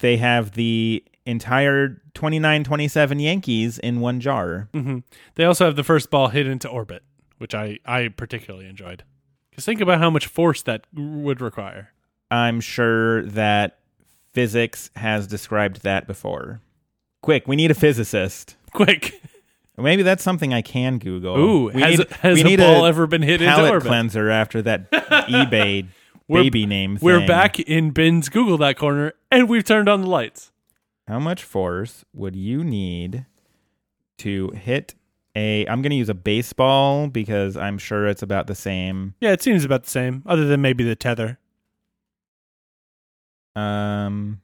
[0.00, 4.68] they have the entire 29-27 Yankees in one jar.
[4.74, 4.98] hmm
[5.36, 7.02] They also have the first ball hit into orbit,
[7.38, 9.02] which I, I particularly enjoyed.
[9.50, 11.92] Because think about how much force that would require.
[12.30, 13.78] I'm sure that
[14.36, 16.60] physics has described that before.
[17.22, 18.54] Quick, we need a physicist.
[18.74, 19.18] Quick.
[19.78, 21.38] Maybe that's something I can Google.
[21.38, 23.88] Ooh, we has, need, has we a need ball ever been hit into palate orbit?
[23.88, 25.86] cleanser after that eBay
[26.28, 30.06] We're- baby name We're back in Ben's Google that corner, and we've turned on the
[30.06, 30.52] lights.
[31.08, 33.24] How much force would you need
[34.18, 34.94] to hit
[35.34, 39.14] a I'm going to use a baseball because I'm sure it's about the same.
[39.20, 41.38] Yeah, it seems about the same, other than maybe the tether.
[43.56, 44.40] Um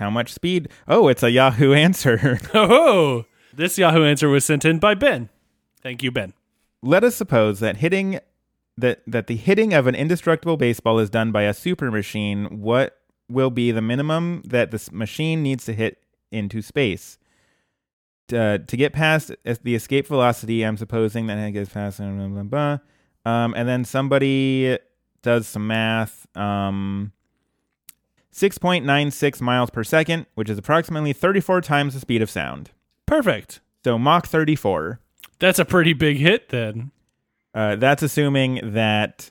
[0.00, 0.70] how much speed?
[0.88, 2.40] Oh, it's a Yahoo answer.
[2.54, 5.28] Oh, this Yahoo answer was sent in by Ben.
[5.82, 6.32] Thank you, Ben.
[6.82, 8.18] Let us suppose that hitting
[8.78, 12.60] that that the hitting of an indestructible baseball is done by a super machine.
[12.60, 12.96] What
[13.28, 15.98] will be the minimum that this machine needs to hit
[16.32, 17.18] into space?
[18.32, 22.42] Uh, to get past the escape velocity, I'm supposing that it gets past blah, blah,
[22.42, 22.78] blah, blah.
[23.30, 24.78] Um, and then somebody
[25.22, 26.26] does some math.
[26.36, 27.12] Um,
[28.34, 32.70] 6.96 miles per second, which is approximately 34 times the speed of sound.
[33.06, 33.60] Perfect.
[33.84, 35.00] So Mach 34.
[35.38, 36.90] That's a pretty big hit then.
[37.54, 39.30] Uh, that's assuming that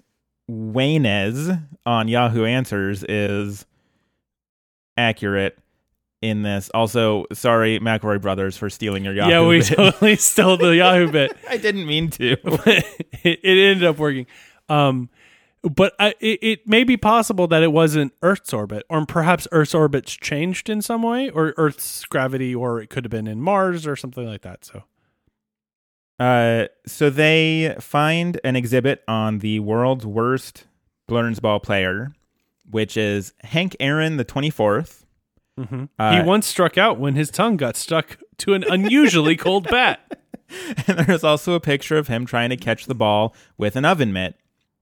[0.50, 3.66] Waynez on Yahoo Answers is
[4.98, 5.58] accurate
[6.22, 6.70] in this.
[6.74, 9.30] Also, sorry, McElroy Brothers, for stealing your Yahoo.
[9.30, 9.68] yeah, we bit.
[9.76, 11.36] totally stole the Yahoo bit.
[11.50, 12.32] I didn't mean to.
[12.34, 12.86] it,
[13.24, 14.26] it ended up working.
[14.68, 15.10] Um,
[15.64, 19.76] but I, it, it may be possible that it wasn't Earth's orbit, or perhaps Earth's
[19.76, 23.86] orbit's changed in some way, or Earth's gravity, or it could have been in Mars
[23.86, 24.64] or something like that.
[24.66, 24.84] So,
[26.20, 30.66] Uh, so they find an exhibit on the world's worst
[31.08, 32.14] Ball player,
[32.70, 35.06] which is Hank Aaron the 24th.
[35.58, 40.20] he Uh, once struck out when his tongue got stuck to an unusually cold bat.
[40.88, 44.14] and there's also a picture of him trying to catch the ball with an oven
[44.14, 44.36] mitt.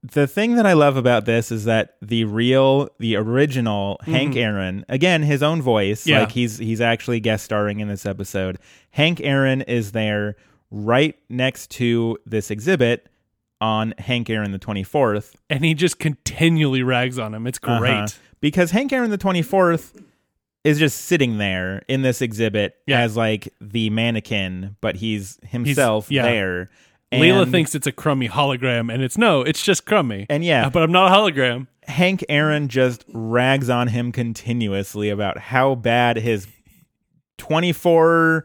[0.04, 4.84] The thing that I love about this is that the real, the original Hank Aaron,
[4.88, 6.10] again, his own voice, Mm-hmm.
[6.10, 6.20] Yeah.
[6.20, 8.58] like he's he's actually guest starring in this episode.
[8.92, 10.36] Hank Aaron is there
[10.70, 13.08] right next to this exhibit
[13.60, 15.34] on Hank Aaron the 24th.
[15.50, 17.46] And he just continually rags on him.
[17.46, 17.90] It's great.
[17.90, 18.06] Uh-huh.
[18.40, 20.00] Because Hank Aaron the 24th
[20.62, 23.00] is just sitting there in this exhibit Yeah.
[23.00, 26.22] as like the mannequin, but he's himself yeah.
[26.22, 26.70] there.
[27.12, 30.26] Leela thinks it's a crummy hologram, and it's no, it's just crummy.
[30.28, 30.66] And yeah.
[30.66, 31.66] Uh, but I'm not a hologram.
[31.84, 36.46] Hank Aaron just rags on him continuously about how bad his
[37.38, 38.44] 24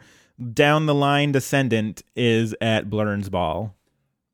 [0.53, 3.76] down the line descendant is at Blerns Ball.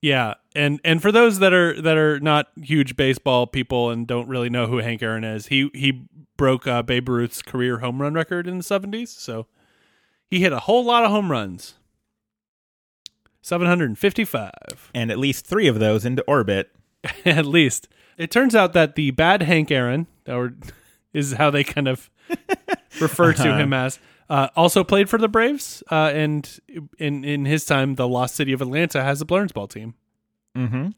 [0.02, 4.30] Yeah, and and for those that are that are not huge baseball people and don't
[4.30, 6.08] really know who Hank Aaron is, he he
[6.38, 9.10] broke uh, Babe Ruth's career home run record in the seventies.
[9.10, 9.48] So
[10.30, 11.76] he hit a whole lot of home runs,
[13.42, 16.72] seven hundred and fifty five And at least three of those into orbit.
[17.26, 17.88] at least.
[18.18, 20.54] It turns out that the bad Hank Aaron, or
[21.14, 22.10] is how they kind of
[23.00, 25.82] refer to him as, uh, also played for the Braves.
[25.90, 26.60] Uh, and
[26.98, 29.96] in in his time, the lost city of Atlanta has a Blerns ball team.
[30.56, 30.90] Mm-hmm.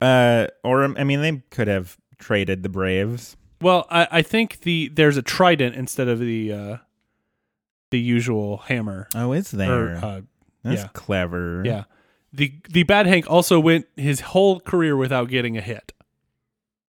[0.00, 3.36] Uh, or I mean, they could have traded the Braves.
[3.60, 6.76] Well, I, I think the there's a trident instead of the uh,
[7.90, 9.08] the usual hammer.
[9.14, 9.72] Oh, is there?
[9.72, 10.20] Or, uh,
[10.62, 10.88] That's yeah.
[10.92, 11.62] clever.
[11.64, 11.84] yeah.
[12.32, 15.92] The the bad Hank also went his whole career without getting a hit.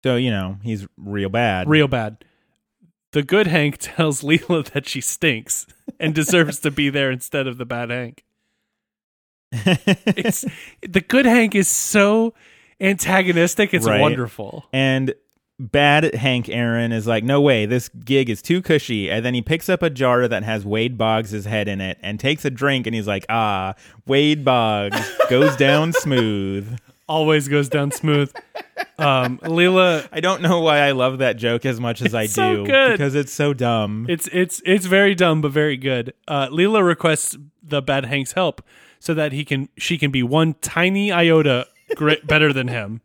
[0.02, 1.68] So you know he's real bad.
[1.68, 2.24] Real bad.
[3.12, 5.66] The good Hank tells Leela that she stinks
[6.00, 8.24] and deserves to be there instead of the bad Hank.
[9.52, 10.44] It's
[10.82, 12.34] the good Hank is so
[12.80, 13.74] antagonistic.
[13.74, 14.00] It's Right.
[14.00, 14.64] wonderful.
[14.72, 15.14] and
[15.60, 19.10] bad Hank Aaron is like, no way, this gig is too cushy.
[19.10, 22.18] And then he picks up a jar that has Wade Boggs' head in it and
[22.18, 23.74] takes a drink, and he's like, ah,
[24.06, 24.98] Wade Boggs
[25.28, 26.78] goes down smooth.
[27.08, 28.32] Always goes down smooth.
[28.98, 32.56] Um, Leela, I don't know why I love that joke as much as I so
[32.56, 32.92] do good.
[32.92, 34.06] because it's so dumb.
[34.08, 36.14] It's it's it's very dumb but very good.
[36.28, 38.62] Uh, Leela requests the bad Hank's help
[39.00, 43.00] so that he can she can be one tiny iota great better than him.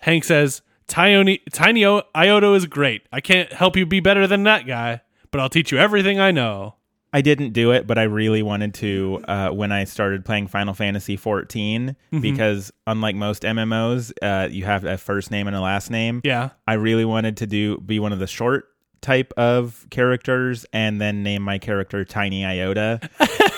[0.00, 3.02] Hank says, "Tiny tiny o- iota is great.
[3.12, 6.30] I can't help you be better than that guy, but I'll teach you everything I
[6.30, 6.74] know."
[7.12, 10.74] I didn't do it, but I really wanted to uh, when I started playing Final
[10.74, 12.20] Fantasy 14 Mm-hmm.
[12.20, 16.20] because unlike most MMOs, uh, you have a first name and a last name.
[16.24, 16.50] Yeah.
[16.66, 18.66] I really wanted to do be one of the short
[19.00, 23.00] type of characters and then name my character Tiny Iota.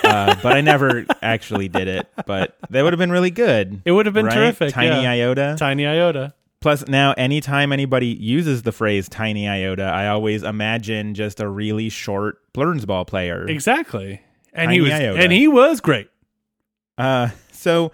[0.05, 2.07] uh, but I never actually did it.
[2.27, 3.83] But that would have been really good.
[3.85, 4.35] It would have been right?
[4.35, 4.73] terrific.
[4.73, 5.11] Tiny yeah.
[5.11, 5.57] Iota.
[5.59, 6.35] Tiny iota.
[6.61, 11.89] Plus, now anytime anybody uses the phrase Tiny Iota, I always imagine just a really
[11.89, 13.47] short Blernsball player.
[13.47, 14.21] Exactly.
[14.53, 15.21] And Tiny he was iota.
[15.21, 16.09] and he was great
[16.97, 17.93] Uh, so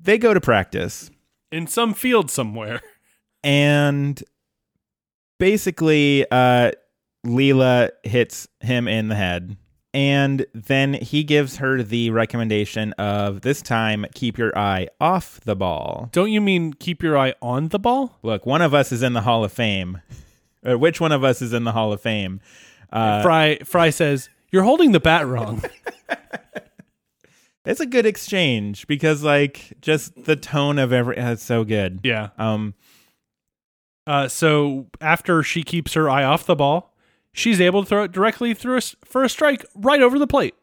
[0.00, 1.10] they go to practice.
[1.52, 2.80] in some field somewhere.
[3.44, 4.22] and
[5.38, 6.70] basically uh
[7.26, 9.56] Leela hits him in the head
[9.92, 15.56] and then he gives her the recommendation of this time keep your eye off the
[15.56, 16.08] ball.
[16.12, 18.18] Don't you mean keep your eye on the ball?
[18.22, 20.00] Look, one of us is in the Hall of Fame.
[20.62, 22.38] Uh, which one of us is in the Hall of Fame?
[22.92, 25.62] Uh, Fry Fry says, "You're holding the bat wrong."
[27.64, 32.00] it's a good exchange because like just the tone of every it's so good.
[32.02, 32.28] yeah.
[32.36, 32.74] Um
[34.06, 36.94] Uh, so after she keeps her eye off the ball,
[37.32, 40.54] she's able to throw it directly through a for a strike right over the plate.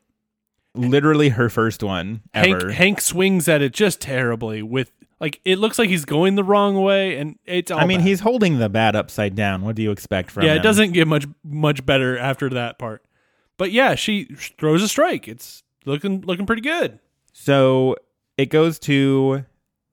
[0.76, 2.72] literally her first one Hank ever.
[2.72, 6.76] Hank swings at it just terribly with like it looks like he's going the wrong
[6.82, 8.08] way and it's I mean, bad.
[8.08, 9.64] he's holding the bat upside down.
[9.64, 10.58] What do you expect from yeah him?
[10.60, 13.04] it doesn't get much much better after that part
[13.58, 14.26] but yeah she
[14.60, 17.00] throws a strike it's looking looking pretty good
[17.34, 17.96] So
[18.38, 19.46] it goes to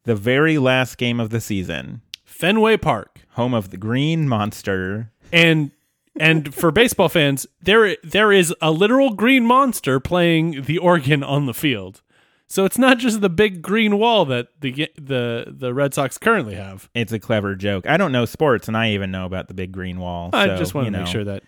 [0.04, 5.10] the very last game of the season, fenway park home of the Green Monster.
[5.32, 5.70] and
[6.18, 11.46] and for baseball fans there there is a literal green monster playing the organ on
[11.46, 12.02] the field
[12.46, 16.54] so it's not just the big green wall that the the the red sox currently
[16.54, 17.86] have It's a clever joke.
[17.86, 20.30] I don't know sports, and I even know about the big green wall.
[20.32, 21.12] i so, just want to you make know.
[21.12, 21.42] sure that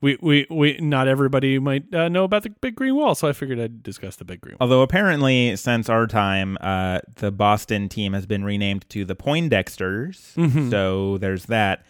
[0.00, 3.32] we, we, we not everybody might uh, know about the big green wall, so I
[3.32, 4.58] figured I'd discuss the big green wall.
[4.66, 10.70] Although apparently, since our time, uh, the Boston team has been renamed to the Poindexters.
[10.70, 11.84] So there's that.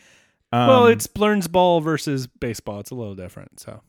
[0.52, 2.80] Um, well, it's Blerns ball versus baseball.
[2.80, 3.60] It's a little different.
[3.60, 3.82] So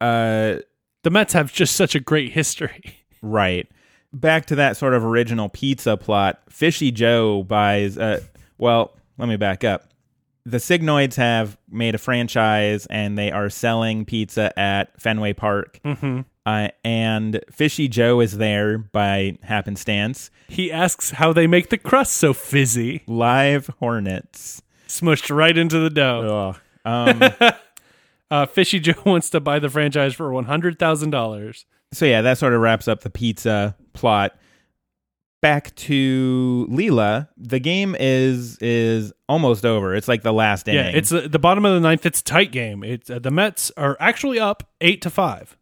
[0.00, 0.56] uh,
[1.02, 2.96] the Mets have just such a great history.
[3.22, 3.70] Right.
[4.14, 6.40] Back to that sort of original pizza plot.
[6.48, 7.98] Fishy Joe buys.
[7.98, 8.20] Uh,
[8.56, 9.90] well, let me back up.
[10.46, 15.80] The Cygnoids have made a franchise and they are selling pizza at Fenway Park.
[15.84, 16.20] Mm-hmm.
[16.46, 20.30] Uh, and Fishy Joe is there by happenstance.
[20.48, 24.62] He asks how they make the crust so fizzy, Live Hornets.
[24.90, 26.56] Smushed right into the dough.
[26.84, 27.22] Um,
[28.30, 31.66] Uh, Fishy Joe wants to buy the franchise for one hundred thousand dollars.
[31.92, 34.36] so yeah, that sort of wraps up the pizza plot.
[35.42, 37.26] Back to Leela.
[37.36, 39.96] The game is is almost over.
[39.96, 40.84] It's like the last inning.
[40.84, 42.06] Yeah, it's uh, the bottom of the ninth.
[42.06, 42.84] It's a tight game.
[42.84, 45.56] It's uh, the Mets are actually up eight to five.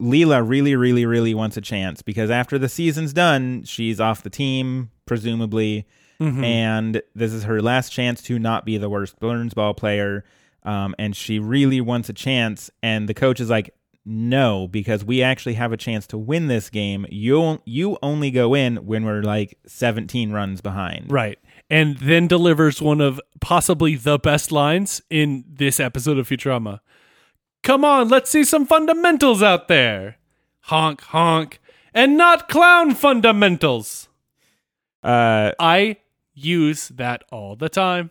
[0.00, 4.30] Leela really, really, really wants a chance because after the season's done, she's off the
[4.30, 5.86] team, presumably,
[6.20, 6.44] Mm-hmm.
[6.44, 10.24] and this is her last chance to not be the worst Blerns ball player.
[10.62, 12.70] Um, and she really wants a chance.
[12.82, 13.74] And the coach is like,
[14.06, 17.06] no, because we actually have a chance to win this game.
[17.10, 21.10] You you only go in when we're like 17 runs behind.
[21.10, 21.38] Right.
[21.70, 26.80] And then delivers one of possibly the best lines in this episode of Futurama.
[27.62, 30.18] Come on, let's see some fundamentals out there.
[30.60, 31.60] Honk, honk.
[31.94, 34.08] And not clown fundamentals.
[35.02, 35.96] Uh I
[36.34, 38.10] use that all the time.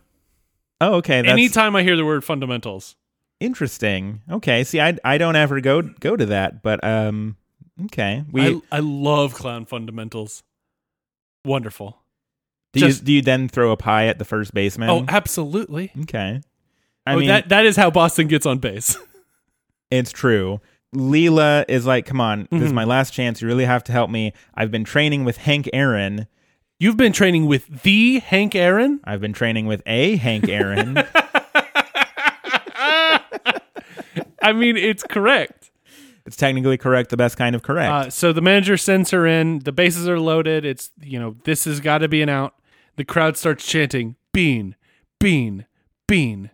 [0.82, 2.96] oh okay, that's Anytime I hear the word fundamentals.
[3.40, 4.22] interesting.
[4.32, 7.36] Okay, see I I don't ever go go to that, but um
[7.86, 8.24] okay.
[8.32, 10.44] We I, I love clown fundamentals.
[11.46, 11.98] Wonderful.
[12.74, 14.90] do just- you do you then throw a pie at the first baseman?
[14.90, 15.92] Oh, absolutely.
[16.04, 16.42] okay.
[17.06, 18.96] I oh, mean, that that is how Boston gets on base.
[19.92, 20.60] It's true.
[20.96, 22.76] Leela is like, come on, this is Mhm.
[22.76, 23.42] my last chance.
[23.44, 24.34] You really have to help me.
[24.56, 26.26] I've been training with Hank Aaron.
[26.84, 29.00] You've been training with the Hank Aaron?
[29.06, 30.98] I've been training with a Hank Aaron.
[34.42, 35.72] I mean, it's correct.
[36.26, 37.94] it's technically correct, the best kind of correct.
[37.94, 39.60] Uh, so the manager sends her in.
[39.60, 40.66] The bases are loaded.
[40.66, 42.54] It's you know this has got to be an out.
[42.98, 44.76] The crowd starts chanting "Bean,
[45.22, 45.66] Bean,
[46.06, 46.50] Bean."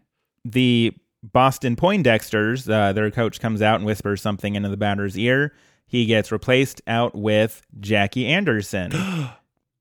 [0.46, 5.56] the Boston Poindexters, uh, their coach comes out and whispers something into the batter's ear.
[5.88, 8.92] He gets replaced out with Jackie Anderson,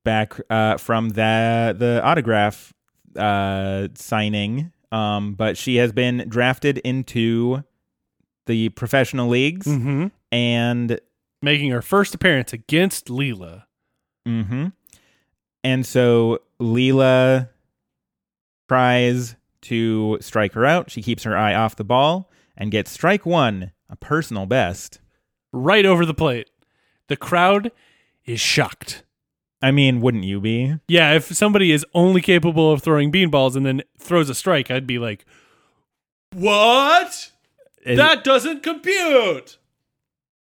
[0.09, 2.73] back uh, from the the autograph
[3.17, 4.73] uh, signing.
[4.91, 7.63] Um, but she has been drafted into
[8.47, 10.07] the professional leagues, Mm-hmm.
[10.33, 10.99] and
[11.43, 13.65] Making her first appearance against Leela.
[14.27, 14.69] hmm
[15.65, 17.49] and so Leela
[18.69, 20.91] tries to strike her out.
[20.91, 25.01] She keeps her eye off the ball and gets strike one, a personal best.
[25.53, 26.49] right over the plate.
[27.09, 27.73] The crowd
[28.25, 29.03] is shocked.
[29.61, 30.77] I mean, wouldn't you be?
[30.89, 34.87] Yeah, if somebody is only capable of throwing beanballs and then throws a strike, I'd
[34.87, 35.25] be like,
[36.33, 37.33] "What?
[37.85, 39.59] Is- that doesn't compute."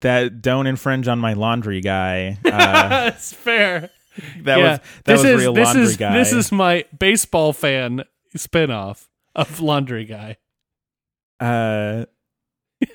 [0.00, 2.38] that don't infringe on my laundry guy.
[2.44, 3.90] Uh, That's fair.
[4.42, 4.70] that Yeah.
[4.70, 6.12] was that this was is real this laundry is guy.
[6.16, 8.04] this is my baseball fan
[8.36, 10.36] spinoff of Laundry Guy.
[11.40, 12.04] uh,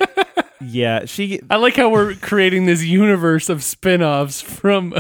[0.62, 1.04] yeah.
[1.04, 4.94] She I like how we're creating this universe of spin-offs from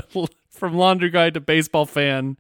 [0.63, 2.37] from Laundry Guy to baseball fan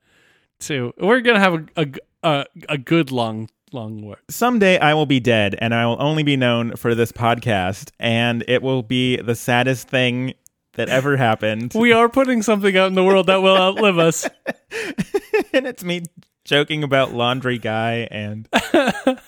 [0.61, 1.87] to we're gonna have a a,
[2.23, 4.21] a, a good long long work.
[4.29, 8.45] someday I will be dead and I will only be known for this podcast and
[8.47, 10.35] it will be the saddest thing
[10.75, 11.73] that ever happened.
[11.75, 14.25] We are putting something out in the world that will outlive us.
[15.53, 16.03] and it's me
[16.45, 18.47] joking about laundry guy and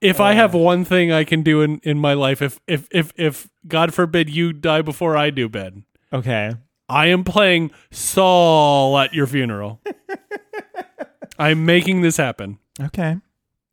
[0.00, 0.34] If I uh.
[0.36, 3.92] have one thing I can do in, in my life, if if if if God
[3.92, 5.82] forbid you die before I do, Ben,
[6.12, 6.54] okay.
[6.88, 9.80] I am playing Saul at your funeral.
[11.38, 12.58] I'm making this happen.
[12.80, 13.16] Okay.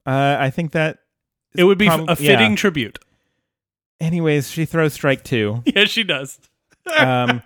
[0.05, 0.99] Uh, I think that
[1.57, 2.55] It would be prob- a fitting yeah.
[2.55, 2.99] tribute.
[3.99, 5.63] Anyways, she throws strike two.
[5.73, 6.39] Yes, she does.
[6.95, 7.41] Um,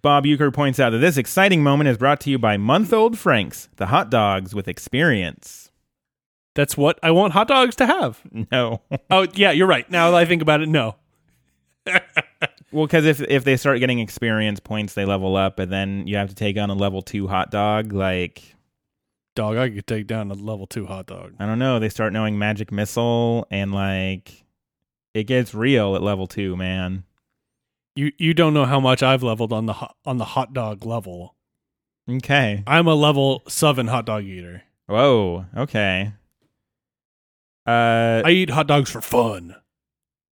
[0.00, 3.18] Bob Uecker points out that this exciting moment is brought to you by month old
[3.18, 5.70] Franks, the hot dogs with experience.
[6.54, 8.20] That's what I want hot dogs to have.
[8.50, 8.80] No.
[9.10, 9.88] Oh, yeah, you're right.
[9.90, 10.96] Now that I think about it, no.
[12.72, 16.16] well, because if, if they start getting experience points, they level up, and then you
[16.16, 17.92] have to take on a level two hot dog.
[17.92, 18.56] Like,
[19.38, 21.34] Dog, I could take down a level two hot dog.
[21.38, 21.78] I don't know.
[21.78, 24.44] They start knowing magic missile, and like,
[25.14, 27.04] it gets real at level two, man.
[27.94, 30.84] You you don't know how much I've leveled on the hot, on the hot dog
[30.84, 31.36] level.
[32.10, 32.64] Okay.
[32.66, 34.64] I'm a level seven hot dog eater.
[34.88, 35.46] Whoa.
[35.56, 36.12] Okay.
[37.64, 39.54] Uh, I eat hot dogs for fun.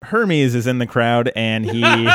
[0.03, 1.83] Hermes is in the crowd, and he.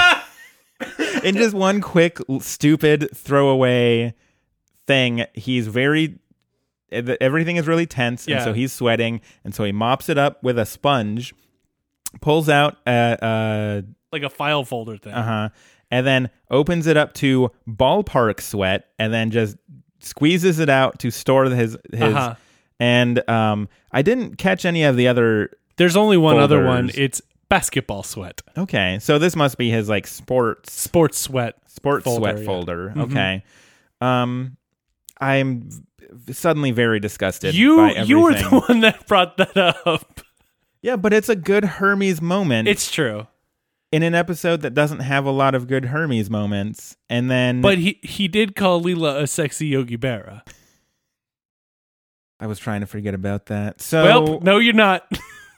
[1.24, 4.14] in just one quick stupid throwaway
[4.86, 6.18] thing he's very
[6.92, 10.56] everything is really tense and so he's sweating and so he mops it up with
[10.56, 11.34] a sponge
[12.20, 13.82] pulls out a uh
[14.12, 15.12] like a file folder thing.
[15.12, 15.48] uh-huh
[15.90, 19.56] and then opens it up to ballpark sweat and then just
[19.98, 22.34] squeezes it out to store his his Uh-huh.
[22.78, 26.90] and um i didn't catch any of the other There's only one other one.
[26.94, 31.56] It's basketball sweat, okay so this must be his like sports sports sweat.
[31.66, 32.44] sports folder, sweat yeah.
[32.44, 32.92] folder.
[32.94, 33.02] Mhm.
[33.10, 33.44] Okay.
[34.00, 34.56] Um,
[35.20, 35.70] I'm
[36.30, 37.54] suddenly very disgusted.
[37.54, 40.20] You you were the one that brought that up.
[40.82, 42.68] yeah, but it's a good Hermes moment.
[42.68, 43.26] It's true,
[43.90, 47.78] in an episode that doesn't have a lot of good Hermes moments, and then but
[47.78, 50.42] he he did call Leela a sexy Yogi Berra.
[52.40, 53.80] I was trying to forget about that.
[53.80, 55.10] So well, no, you're not.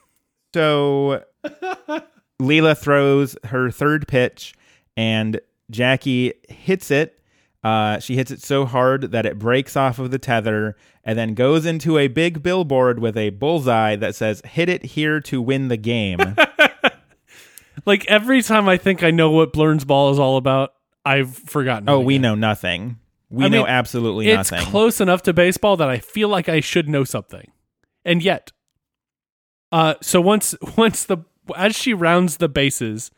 [0.54, 1.22] so
[2.40, 4.54] Leela throws her third pitch,
[4.96, 7.20] and Jackie hits it.
[7.62, 11.34] Uh, she hits it so hard that it breaks off of the tether and then
[11.34, 15.68] goes into a big billboard with a bullseye that says, Hit it here to win
[15.68, 16.18] the game.
[17.86, 20.72] like every time I think I know what Blerns Ball is all about,
[21.04, 21.88] I've forgotten.
[21.88, 22.22] Oh, we again.
[22.22, 22.98] know nothing.
[23.28, 24.62] We I know mean, absolutely It's nothing.
[24.62, 27.50] It's close enough to baseball that I feel like I should know something,
[28.04, 28.50] and yet,
[29.70, 31.18] uh, so once once the
[31.56, 33.10] as she rounds the bases,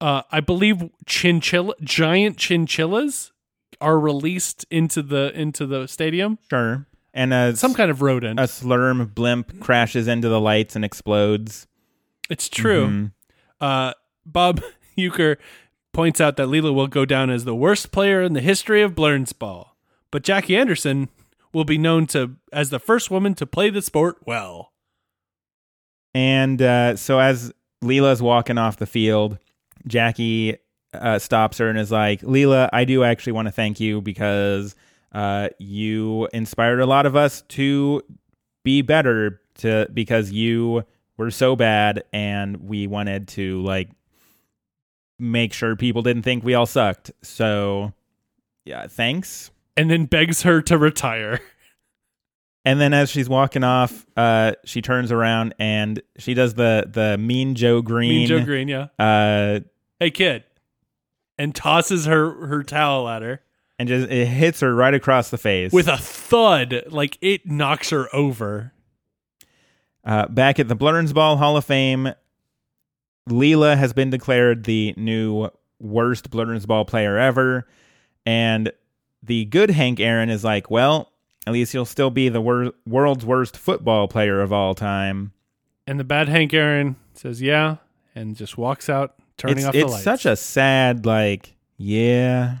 [0.00, 3.32] uh, I believe chinchilla giant chinchillas
[3.80, 6.38] are released into the into the stadium.
[6.50, 6.86] sure.
[7.14, 8.38] And a, Some kind of rodent.
[8.38, 11.66] a slurm blimp crashes into the lights and explodes.
[12.30, 12.86] it's true.
[12.86, 13.12] Mhm.
[13.60, 13.94] Uh,
[14.26, 14.60] Bob
[14.98, 15.36] Uecker
[15.92, 18.94] points out that Leela will go down as the worst player in the history of
[18.94, 19.74] Blerns Ball,
[20.12, 21.08] but Jackie Anderson
[21.52, 24.72] will be known to as the first woman to play the sport well.
[26.14, 27.52] And uh, so as
[27.82, 29.38] Leela's walking off the field,
[29.86, 30.56] Jackie
[30.94, 34.74] uh, stops her and is like, Leela, I do actually want to thank you because
[35.12, 38.02] uh, you inspired a lot of us to
[38.64, 40.84] be better to because you
[41.16, 43.90] were so bad and we wanted to like
[45.18, 47.10] make sure people didn't think we all sucked.
[47.22, 47.92] So
[48.64, 49.50] yeah, thanks.
[49.76, 51.40] And then begs her to retire.
[52.68, 57.16] And then as she's walking off, uh, she turns around and she does the the
[57.16, 58.10] Mean Joe Greene.
[58.10, 58.88] Mean Joe Greene, yeah.
[58.98, 59.60] Uh,
[59.98, 60.44] Hey kid.
[61.38, 63.40] And tosses her her towel at her
[63.78, 65.72] and just it hits her right across the face.
[65.72, 68.74] with a thud, like it knocks her over.
[70.04, 72.12] uh, back at the Blerns Ball Hall of Fame,
[73.30, 75.48] Leela has been declared the new
[75.80, 77.66] worst Blerns Ball player ever,
[78.26, 78.70] and
[79.22, 81.12] the good Hank Aaron is like, well,
[81.48, 85.32] at least he'll still be the wor- world's worst football player of all time.
[85.86, 87.76] And the bad Hank Aaron says, "Yeah,"
[88.14, 90.04] and just walks out, turning it's off the it's lights.
[90.04, 92.56] such a sad like yeah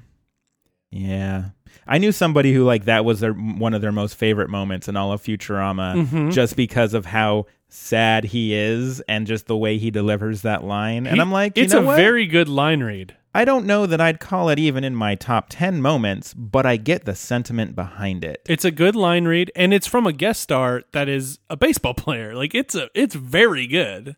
[0.90, 1.46] yeah
[1.86, 4.96] i knew somebody who like that was their one of their most favorite moments in
[4.96, 6.32] all of futurama Mhm.
[6.32, 11.06] just because of how sad he is and just the way he delivers that line
[11.06, 11.96] and i'm like you it's a what?
[11.96, 13.16] very good line read.
[13.34, 16.76] I don't know that i'd call it even in my top 10 moments but i
[16.76, 20.40] get the sentiment behind it It's a good line read, and it's from a guest
[20.42, 22.34] star that is a baseball player.
[22.34, 24.16] Like it's a it's very good.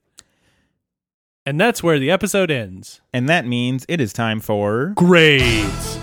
[1.46, 3.00] And that's where the episode ends.
[3.12, 5.98] and that means it is time for Grades.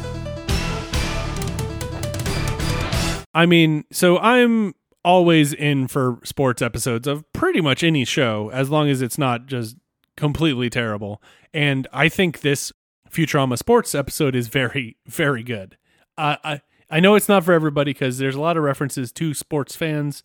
[3.33, 4.73] I mean, so I'm
[5.05, 9.45] always in for sports episodes of pretty much any show as long as it's not
[9.45, 9.77] just
[10.17, 11.21] completely terrible.
[11.53, 12.73] And I think this
[13.11, 15.77] Futurama sports episode is very, very good.
[16.17, 19.33] Uh, I I know it's not for everybody because there's a lot of references to
[19.33, 20.23] sports fans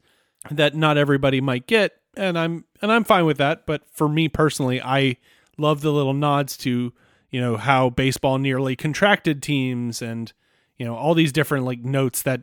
[0.51, 3.67] that not everybody might get, and I'm and I'm fine with that.
[3.67, 5.17] But for me personally, I
[5.59, 6.93] love the little nods to
[7.31, 10.33] you know how baseball nearly contracted teams and
[10.79, 12.43] you know all these different like notes that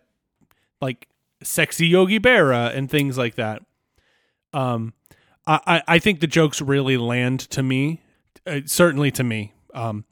[0.81, 1.07] like
[1.41, 3.61] sexy Yogi Berra and things like that.
[4.53, 4.93] Um,
[5.47, 8.01] I I, I think the jokes really land to me,
[8.45, 9.53] uh, certainly to me.
[9.73, 10.03] Um,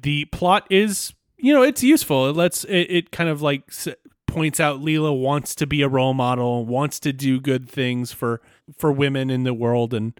[0.00, 2.28] the plot is you know it's useful.
[2.28, 3.70] It lets it, it kind of like
[4.26, 8.40] points out Leela wants to be a role model, wants to do good things for
[8.78, 10.18] for women in the world, and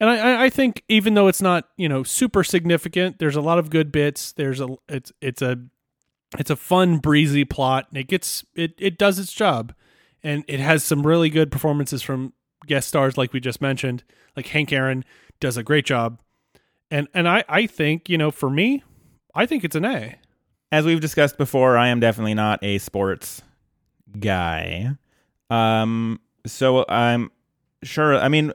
[0.00, 3.40] and I- I I think even though it's not you know super significant, there's a
[3.40, 4.32] lot of good bits.
[4.32, 5.58] There's a it's it's a
[6.38, 7.86] it's a fun breezy plot.
[7.90, 9.74] And it gets it it does its job,
[10.22, 12.32] and it has some really good performances from
[12.66, 14.02] guest stars like we just mentioned.
[14.36, 15.04] Like Hank Aaron
[15.40, 16.18] does a great job,
[16.92, 18.84] and and I I think you know for me,
[19.34, 20.18] I think it's an A.
[20.70, 23.42] as we've discussed before, I am definitely not a sports
[24.20, 24.96] guy.
[25.50, 27.30] Um, so I'm
[27.82, 28.16] sure.
[28.16, 28.52] I mean,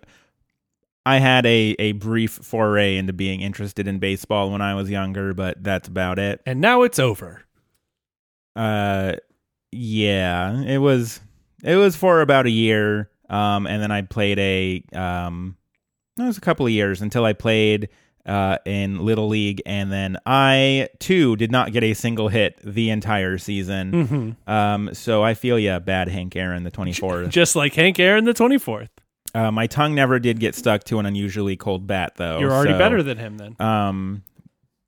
[1.06, 5.34] I had a a brief foray into being interested in baseball when I was younger,
[5.34, 6.42] but that's about it.
[6.46, 7.42] And now it's over.
[8.56, 9.14] Uh,
[9.72, 11.20] yeah, it was
[11.64, 13.10] it was for about a year.
[13.30, 15.58] Um, and then I played a um,
[16.20, 17.90] it was a couple of years until I played
[18.28, 22.90] uh in little league, and then I too did not get a single hit the
[22.90, 23.92] entire season.
[23.92, 24.52] Mm-hmm.
[24.52, 27.30] Um, so I feel yeah, bad Hank Aaron the twenty fourth.
[27.30, 28.90] Just like Hank Aaron the twenty fourth.
[29.34, 32.40] Uh, my tongue never did get stuck to an unusually cold bat though.
[32.40, 33.56] You're already so, better than him then.
[33.60, 34.24] um,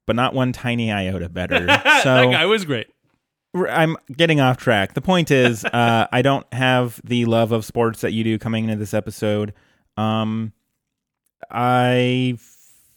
[0.06, 1.66] but not one tiny iota better.
[1.66, 2.88] that so guy was great.
[3.56, 4.94] I'm getting off track.
[4.94, 8.66] The point is, uh, I don't have the love of sports that you do coming
[8.66, 9.54] into this episode.
[9.98, 10.54] Um,
[11.52, 12.38] I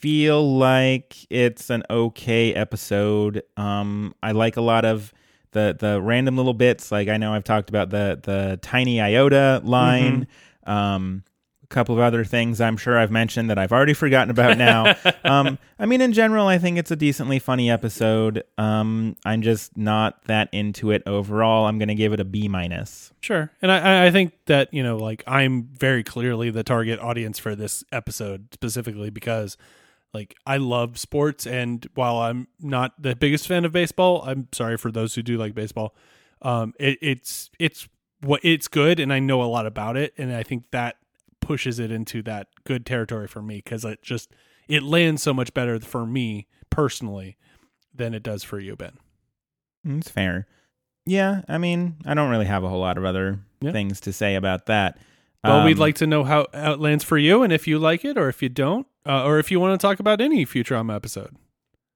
[0.03, 3.45] feel like it's an okay episode.
[3.57, 5.15] Um, I like a lot of
[5.53, 6.91] the the random little bits.
[6.91, 10.27] Like I know I've talked about the the tiny iota line.
[10.67, 11.25] Um,
[11.63, 14.95] a couple of other things I'm sure I've mentioned that I've already forgotten about now.
[15.25, 18.45] um, I mean, in general, I think it's a decently funny episode.
[18.59, 21.67] Um, I'm just not that into it overall.
[21.67, 23.13] I'm going to give it a B minus.
[23.23, 23.51] Sure.
[23.61, 27.57] And I, I think that, you know, like I'm very clearly the target audience for
[27.57, 29.57] this episode specifically because
[30.15, 34.77] Like I love sports, and while I'm not the biggest fan of baseball, I'm sorry
[34.77, 35.95] for those who do like baseball.
[36.43, 37.89] Um, it, it's it's
[38.21, 40.97] what it's good, and I know a lot about it, and I think that
[41.41, 44.33] pushes it into that good territory for me because it just
[44.69, 47.37] it lands so much better for me personally
[47.95, 48.99] than it does for you, Ben.
[49.85, 50.47] It's fair.
[51.07, 53.73] Yeah, I mean, I don't really have a whole lot of other Yeah.
[53.73, 54.99] things to say about that.
[55.45, 57.79] Well, we'd Um, like to know how, how it lands for you, and if you
[57.79, 60.47] like it, or if you don't, uh, or if you want to talk about any
[60.47, 61.35] Futurama episode.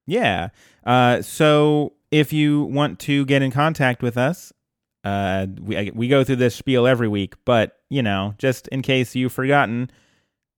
[0.06, 0.48] Yeah.
[0.84, 4.52] Uh, so if you want to get in contact with us,
[5.04, 9.14] uh, we we go through this spiel every week, but you know, just in case
[9.14, 9.90] you've forgotten,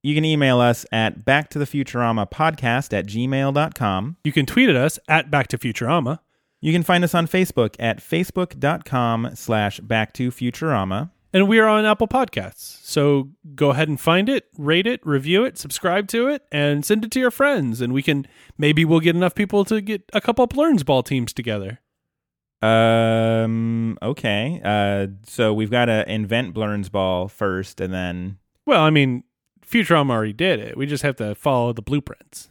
[0.02, 4.16] you can email us at back to the Futurama podcast at gmail.com.
[4.24, 6.20] You can tweet at us at Back to Futurama.
[6.62, 11.10] You can find us on Facebook at facebook.com slash back to Futurama.
[11.32, 12.82] And we are on Apple Podcasts.
[12.84, 17.04] So go ahead and find it, rate it, review it, subscribe to it, and send
[17.04, 17.82] it to your friends.
[17.82, 18.26] And we can
[18.56, 21.80] maybe we'll get enough people to get a couple of Blerns Ball teams together.
[22.62, 24.60] Um, okay.
[24.64, 29.24] Uh, so we've got to invent Blerns Ball first and then Well, I mean,
[29.64, 30.78] Futurama already did it.
[30.78, 32.48] We just have to follow the blueprints.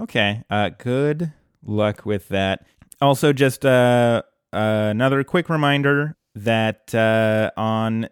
[0.00, 0.44] Okay.
[0.48, 1.32] Uh, good
[1.62, 2.66] luck with that.
[3.02, 4.22] Also, just uh,
[4.52, 8.08] another quick reminder that uh, on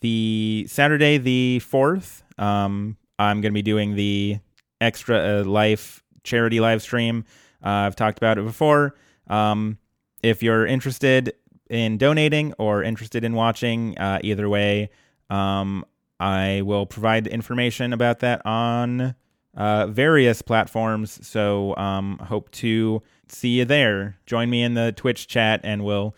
[0.00, 4.38] the Saturday the fourth, um, I'm going to be doing the
[4.80, 7.24] extra uh, life charity live stream.
[7.64, 8.94] Uh, I've talked about it before.
[9.28, 9.78] Um,
[10.22, 11.34] if you're interested
[11.70, 14.90] in donating or interested in watching, uh, either way,
[15.30, 15.84] um,
[16.20, 19.14] I will provide information about that on
[19.56, 21.26] uh, various platforms.
[21.26, 24.18] So um, hope to see you there.
[24.26, 26.14] Join me in the Twitch chat, and we'll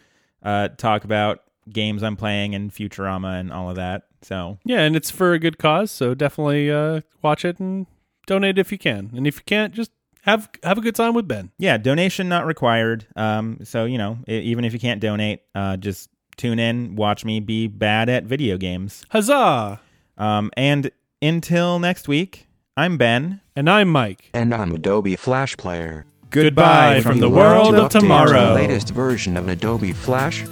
[0.47, 4.05] uh, talk about games I'm playing and Futurama and all of that.
[4.23, 7.87] So Yeah, and it's for a good cause, so definitely uh, watch it and
[8.27, 9.11] donate if you can.
[9.15, 9.91] And if you can't, just
[10.23, 11.51] have have a good time with Ben.
[11.59, 13.07] yeah, donation not required.
[13.17, 17.41] Um, so you know, even if you can't donate, uh, just tune in, watch me
[17.41, 19.05] be bad at video games.
[19.11, 19.81] Huzzah!
[20.19, 20.91] Um, and
[21.21, 23.41] until next week, I'm Ben.
[23.55, 24.31] And I'm Mike.
[24.35, 26.05] And I'm Adobe Flash Player.
[26.31, 28.49] Goodbye from the world To of tomorrow.
[28.49, 30.45] The latest version of Adobe Flash,